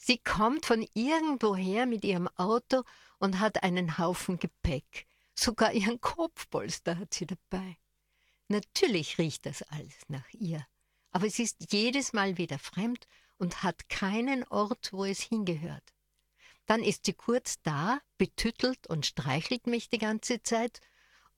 Sie 0.00 0.18
kommt 0.18 0.64
von 0.64 0.86
irgendwoher 0.94 1.84
mit 1.84 2.04
ihrem 2.04 2.28
Auto 2.36 2.84
und 3.18 3.40
hat 3.40 3.62
einen 3.62 3.98
Haufen 3.98 4.38
Gepäck. 4.38 5.06
Sogar 5.34 5.72
ihren 5.72 6.00
Kopfpolster 6.00 6.96
hat 6.98 7.12
sie 7.12 7.26
dabei. 7.26 7.76
Natürlich 8.46 9.18
riecht 9.18 9.44
das 9.44 9.62
alles 9.62 9.98
nach 10.08 10.28
ihr, 10.32 10.64
aber 11.10 11.28
sie 11.28 11.42
ist 11.42 11.72
jedes 11.72 12.12
Mal 12.12 12.38
wieder 12.38 12.58
fremd 12.58 13.06
und 13.36 13.62
hat 13.62 13.88
keinen 13.88 14.44
Ort, 14.44 14.92
wo 14.92 15.04
es 15.04 15.20
hingehört. 15.20 15.92
Dann 16.66 16.82
ist 16.82 17.04
sie 17.04 17.12
kurz 17.12 17.60
da, 17.62 18.00
betüttelt 18.16 18.86
und 18.86 19.04
streichelt 19.04 19.66
mich 19.66 19.90
die 19.90 19.98
ganze 19.98 20.42
Zeit, 20.42 20.80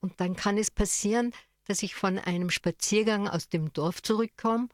Und 0.00 0.20
dann 0.20 0.34
kann 0.34 0.56
es 0.56 0.70
passieren, 0.70 1.34
dass 1.64 1.82
ich 1.82 1.94
von 1.94 2.18
einem 2.18 2.50
Spaziergang 2.50 3.28
aus 3.28 3.48
dem 3.48 3.72
Dorf 3.72 4.02
zurückkomme 4.02 4.68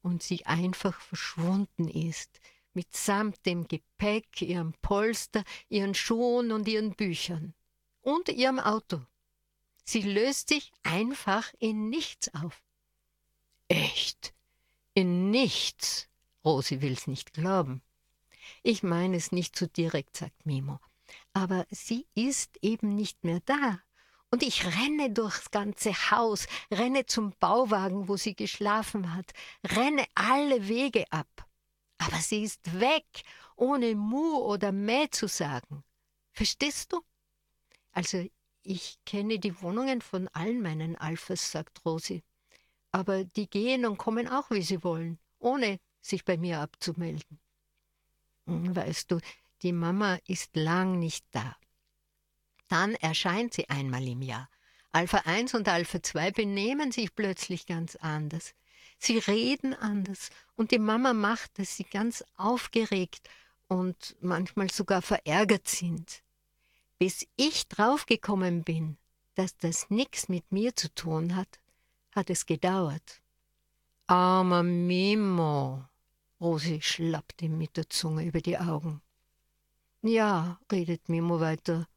und 0.00 0.22
sie 0.22 0.46
einfach 0.46 1.00
verschwunden 1.00 1.88
ist, 1.88 2.40
mitsamt 2.74 3.44
dem 3.46 3.68
Gepäck, 3.68 4.42
ihrem 4.42 4.74
Polster, 4.82 5.44
ihren 5.68 5.94
Schuhen 5.94 6.52
und 6.52 6.68
ihren 6.68 6.94
Büchern 6.94 7.54
und 8.02 8.28
ihrem 8.28 8.58
Auto. 8.58 9.00
Sie 9.84 10.02
löst 10.02 10.48
sich 10.48 10.72
einfach 10.82 11.52
in 11.58 11.88
nichts 11.88 12.32
auf. 12.34 12.62
Echt? 13.68 14.34
In 14.94 15.30
nichts? 15.30 16.08
Rosi 16.44 16.80
will's 16.82 17.06
nicht 17.06 17.32
glauben. 17.32 17.82
Ich 18.62 18.82
meine 18.82 19.16
es 19.16 19.32
nicht 19.32 19.56
so 19.56 19.66
direkt, 19.66 20.16
sagt 20.16 20.46
Mimo. 20.46 20.80
Aber 21.32 21.66
sie 21.70 22.06
ist 22.14 22.58
eben 22.62 22.94
nicht 22.94 23.24
mehr 23.24 23.40
da. 23.44 23.80
Und 24.30 24.42
ich 24.42 24.64
renne 24.64 25.10
durchs 25.10 25.50
ganze 25.50 25.92
Haus, 26.10 26.46
renne 26.70 27.04
zum 27.06 27.34
Bauwagen, 27.38 28.08
wo 28.08 28.16
sie 28.16 28.34
geschlafen 28.34 29.14
hat, 29.14 29.32
renne 29.62 30.06
alle 30.14 30.68
Wege 30.68 31.04
ab. 31.10 31.46
Aber 32.04 32.16
sie 32.16 32.42
ist 32.42 32.80
weg, 32.80 33.06
ohne 33.56 33.94
Mu 33.94 34.38
oder 34.38 34.72
Mäh 34.72 35.08
zu 35.10 35.28
sagen. 35.28 35.84
Verstehst 36.32 36.92
du? 36.92 37.00
Also, 37.92 38.26
ich 38.62 38.98
kenne 39.06 39.38
die 39.38 39.60
Wohnungen 39.62 40.00
von 40.00 40.26
allen 40.28 40.62
meinen 40.62 40.96
Alphas, 40.96 41.52
sagt 41.52 41.84
Rosi. 41.84 42.24
Aber 42.90 43.24
die 43.24 43.48
gehen 43.48 43.86
und 43.86 43.98
kommen 43.98 44.28
auch, 44.28 44.50
wie 44.50 44.62
sie 44.62 44.82
wollen, 44.82 45.18
ohne 45.38 45.78
sich 46.00 46.24
bei 46.24 46.36
mir 46.36 46.60
abzumelden. 46.60 47.38
Hm, 48.46 48.74
weißt 48.74 49.10
du, 49.10 49.20
die 49.62 49.72
Mama 49.72 50.18
ist 50.26 50.56
lang 50.56 50.98
nicht 50.98 51.24
da. 51.30 51.56
Dann 52.68 52.94
erscheint 52.96 53.54
sie 53.54 53.68
einmal 53.68 54.06
im 54.08 54.22
Jahr. 54.22 54.48
Alpha 54.90 55.18
1 55.18 55.54
und 55.54 55.68
Alpha 55.68 56.02
2 56.02 56.32
benehmen 56.32 56.90
sich 56.90 57.14
plötzlich 57.14 57.66
ganz 57.66 57.96
anders. 57.96 58.54
Sie 59.04 59.18
reden 59.18 59.74
anders 59.74 60.30
und 60.54 60.70
die 60.70 60.78
Mama 60.78 61.12
macht, 61.12 61.58
dass 61.58 61.76
sie 61.76 61.82
ganz 61.82 62.24
aufgeregt 62.36 63.28
und 63.66 64.14
manchmal 64.20 64.70
sogar 64.70 65.02
verärgert 65.02 65.66
sind. 65.66 66.22
Bis 67.00 67.26
ich 67.34 67.66
draufgekommen 67.66 68.62
bin, 68.62 68.96
dass 69.34 69.56
das 69.56 69.90
nichts 69.90 70.28
mit 70.28 70.52
mir 70.52 70.76
zu 70.76 70.88
tun 70.94 71.34
hat, 71.34 71.58
hat 72.12 72.30
es 72.30 72.46
gedauert. 72.46 73.20
Armer 74.06 74.62
Mimo, 74.62 75.84
Rosi 76.40 76.80
schlappt 76.80 77.42
ihm 77.42 77.58
mit 77.58 77.76
der 77.76 77.90
Zunge 77.90 78.24
über 78.24 78.40
die 78.40 78.56
Augen. 78.56 79.02
Ja, 80.02 80.60
redet 80.70 81.08
Mimo 81.08 81.40
weiter, 81.40 81.88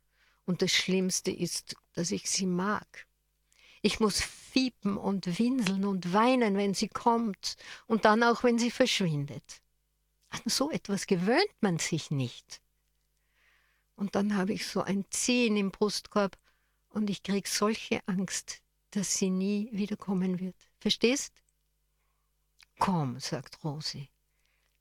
und 0.48 0.64
das 0.64 0.72
Schlimmste 0.72 1.30
ist, 1.30 1.76
dass 1.94 2.10
ich 2.10 2.28
sie 2.32 2.48
mag. 2.48 3.06
Ich 3.86 4.00
muss 4.00 4.20
fiepen 4.20 4.98
und 4.98 5.38
winseln 5.38 5.86
und 5.86 6.12
weinen, 6.12 6.58
wenn 6.58 6.74
sie 6.74 6.88
kommt, 6.88 7.56
und 7.86 8.04
dann 8.04 8.24
auch, 8.24 8.42
wenn 8.42 8.58
sie 8.58 8.72
verschwindet. 8.72 9.62
An 10.30 10.42
so 10.48 10.72
etwas 10.72 11.06
gewöhnt 11.06 11.56
man 11.62 11.78
sich 11.78 12.10
nicht. 12.10 12.64
Und 13.96 14.16
dann 14.16 14.36
habe 14.36 14.54
ich 14.54 14.66
so 14.66 14.82
ein 14.82 15.06
Ziehen 15.12 15.56
im 15.56 15.70
Brustkorb, 15.70 16.36
und 16.90 17.12
ich 17.12 17.22
krieg 17.22 17.48
solche 17.48 18.02
Angst, 18.08 18.64
dass 18.90 19.18
sie 19.18 19.30
nie 19.30 19.70
wiederkommen 19.72 20.40
wird. 20.40 20.56
Verstehst? 20.80 21.32
Komm, 22.80 23.20
sagt 23.20 23.64
Rosi, 23.64 24.10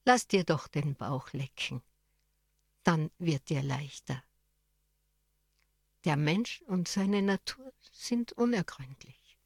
lass 0.06 0.28
dir 0.28 0.44
doch 0.44 0.66
den 0.66 0.94
Bauch 0.94 1.30
lecken. 1.34 1.82
Dann 2.84 3.10
wird 3.18 3.50
dir 3.50 3.62
leichter. 3.62 4.24
Der 6.04 6.16
Mensch 6.16 6.62
und 6.66 6.86
seine 6.86 7.22
Natur 7.22 7.72
sind 7.92 8.32
unergründlich. 8.32 9.38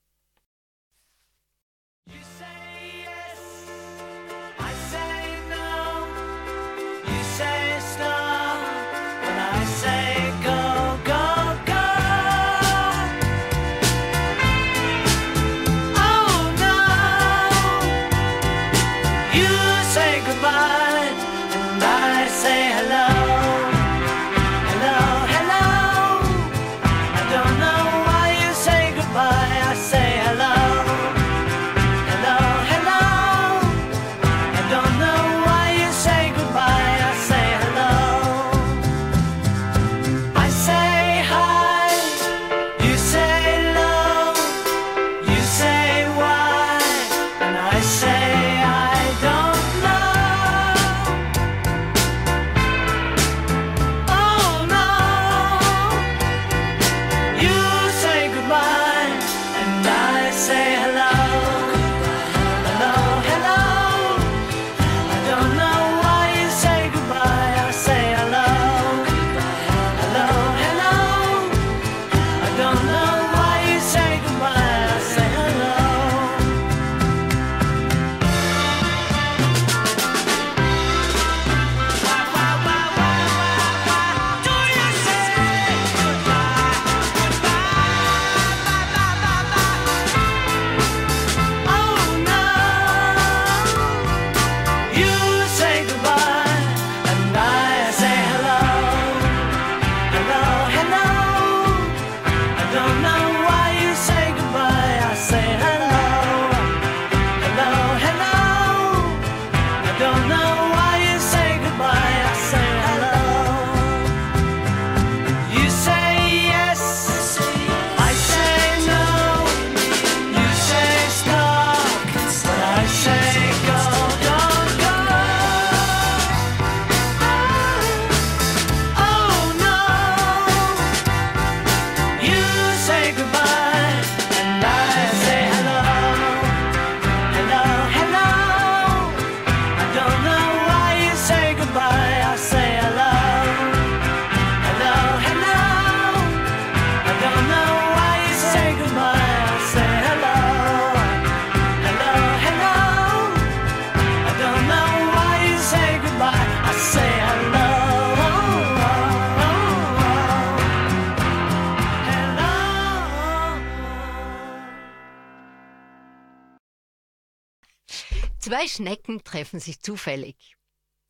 Schnecken 168.89 169.23
treffen 169.23 169.61
sich 169.61 169.81
zufällig. 169.81 170.57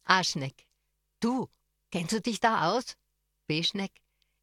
A-Schneck. 0.03 0.67
Du, 1.21 1.49
kennst 1.93 2.13
du 2.13 2.21
dich 2.21 2.41
da 2.41 2.73
aus? 2.73 2.97
B-Schneck. 3.47 3.93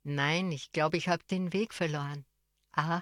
Nein, 0.04 0.54
ich 0.54 0.72
glaube, 0.72 0.96
ich 0.96 1.10
habe 1.10 1.22
den 1.26 1.52
Weg 1.52 1.74
verloren. 1.74 2.24
A. 2.72 3.02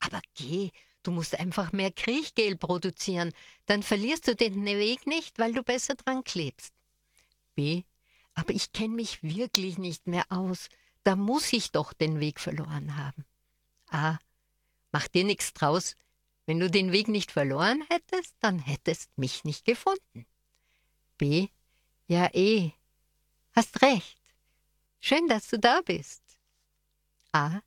Aber 0.00 0.20
geh, 0.34 0.72
du 1.04 1.12
musst 1.12 1.38
einfach 1.38 1.70
mehr 1.70 1.92
Kriechgel 1.92 2.56
produzieren, 2.56 3.32
dann 3.66 3.84
verlierst 3.84 4.26
du 4.26 4.34
den 4.34 4.64
Weg 4.64 5.06
nicht, 5.06 5.38
weil 5.38 5.52
du 5.52 5.62
besser 5.62 5.94
dran 5.94 6.24
klebst. 6.24 6.74
B. 7.54 7.84
Aber 8.34 8.52
ich 8.52 8.72
kenne 8.72 8.96
mich 8.96 9.22
wirklich 9.22 9.78
nicht 9.78 10.08
mehr 10.08 10.24
aus, 10.28 10.70
da 11.04 11.14
muss 11.14 11.52
ich 11.52 11.70
doch 11.70 11.92
den 11.92 12.18
Weg 12.18 12.40
verloren 12.40 12.96
haben. 12.96 13.24
A. 13.90 14.18
Mach 14.90 15.06
dir 15.06 15.22
nichts 15.22 15.52
draus, 15.52 15.94
wenn 16.48 16.60
du 16.60 16.70
den 16.70 16.92
Weg 16.92 17.08
nicht 17.08 17.30
verloren 17.30 17.84
hättest, 17.90 18.34
dann 18.40 18.58
hättest 18.58 19.10
mich 19.18 19.44
nicht 19.44 19.66
gefunden. 19.66 20.24
B. 21.18 21.48
Ja, 22.06 22.30
eh. 22.32 22.70
Hast 23.52 23.82
recht. 23.82 24.18
Schön, 24.98 25.28
dass 25.28 25.48
du 25.48 25.58
da 25.58 25.82
bist. 25.82 26.22
A. 27.32 27.60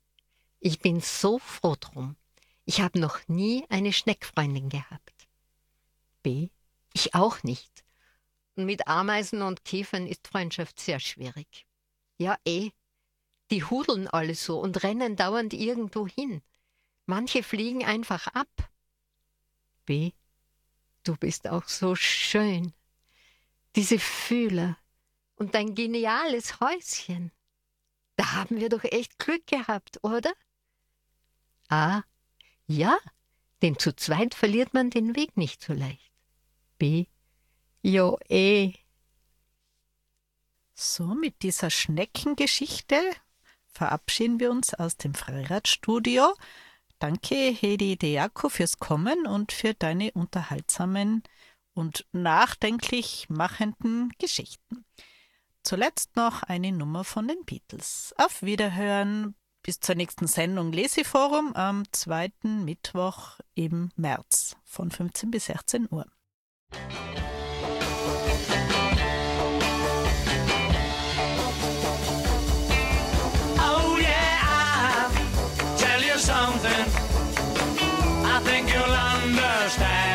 Ich 0.58 0.80
bin 0.80 1.00
so 1.00 1.38
froh 1.38 1.76
drum. 1.78 2.16
Ich 2.64 2.80
habe 2.80 2.98
noch 2.98 3.20
nie 3.28 3.64
eine 3.68 3.92
Schneckfreundin 3.92 4.68
gehabt. 4.68 5.28
B. 6.24 6.48
Ich 6.92 7.14
auch 7.14 7.44
nicht. 7.44 7.84
Und 8.56 8.64
mit 8.64 8.88
Ameisen 8.88 9.42
und 9.42 9.64
Käfern 9.64 10.08
ist 10.08 10.26
Freundschaft 10.26 10.80
sehr 10.80 10.98
schwierig. 10.98 11.66
Ja, 12.18 12.36
eh. 12.44 12.70
Die 13.52 13.62
hudeln 13.62 14.08
alle 14.08 14.34
so 14.34 14.58
und 14.58 14.82
rennen 14.82 15.14
dauernd 15.14 15.54
irgendwo 15.54 16.08
hin. 16.08 16.42
Manche 17.06 17.44
fliegen 17.44 17.84
einfach 17.84 18.26
ab. 18.26 18.71
B. 19.84 20.12
Du 21.04 21.16
bist 21.16 21.48
auch 21.48 21.68
so 21.68 21.94
schön. 21.94 22.72
Diese 23.74 23.98
Fühler 23.98 24.76
und 25.36 25.54
dein 25.54 25.74
geniales 25.74 26.60
Häuschen. 26.60 27.32
Da 28.16 28.32
haben 28.32 28.60
wir 28.60 28.68
doch 28.68 28.84
echt 28.84 29.18
Glück 29.18 29.46
gehabt, 29.46 29.98
oder? 30.02 30.32
A. 31.68 32.02
Ja, 32.66 32.98
denn 33.62 33.78
zu 33.78 33.94
zweit 33.96 34.34
verliert 34.34 34.74
man 34.74 34.90
den 34.90 35.16
Weg 35.16 35.36
nicht 35.36 35.62
so 35.62 35.72
leicht. 35.72 36.12
B. 36.78 37.06
Jo, 37.82 38.18
eh. 38.28 38.74
So, 40.74 41.14
mit 41.14 41.42
dieser 41.42 41.70
Schneckengeschichte 41.70 43.00
verabschieden 43.68 44.40
wir 44.40 44.50
uns 44.50 44.74
aus 44.74 44.96
dem 44.96 45.14
Freiradstudio. 45.14 46.34
Danke, 47.02 47.50
Hedi 47.50 47.96
Deako, 47.96 48.48
fürs 48.48 48.78
Kommen 48.78 49.26
und 49.26 49.50
für 49.50 49.74
deine 49.74 50.12
unterhaltsamen 50.12 51.24
und 51.74 52.06
nachdenklich 52.12 53.26
machenden 53.28 54.12
Geschichten. 54.18 54.84
Zuletzt 55.64 56.14
noch 56.14 56.44
eine 56.44 56.70
Nummer 56.70 57.02
von 57.02 57.26
den 57.26 57.44
Beatles. 57.44 58.14
Auf 58.18 58.42
Wiederhören. 58.42 59.34
Bis 59.64 59.80
zur 59.80 59.96
nächsten 59.96 60.28
Sendung 60.28 60.70
Leseforum 60.70 61.56
am 61.56 61.90
zweiten 61.90 62.64
Mittwoch 62.64 63.40
im 63.56 63.90
März 63.96 64.54
von 64.62 64.92
15 64.92 65.32
bis 65.32 65.46
16 65.46 65.88
Uhr. 65.90 66.06
I 78.42 78.44
think 78.44 78.72
you'll 78.74 78.82
understand 78.82 80.11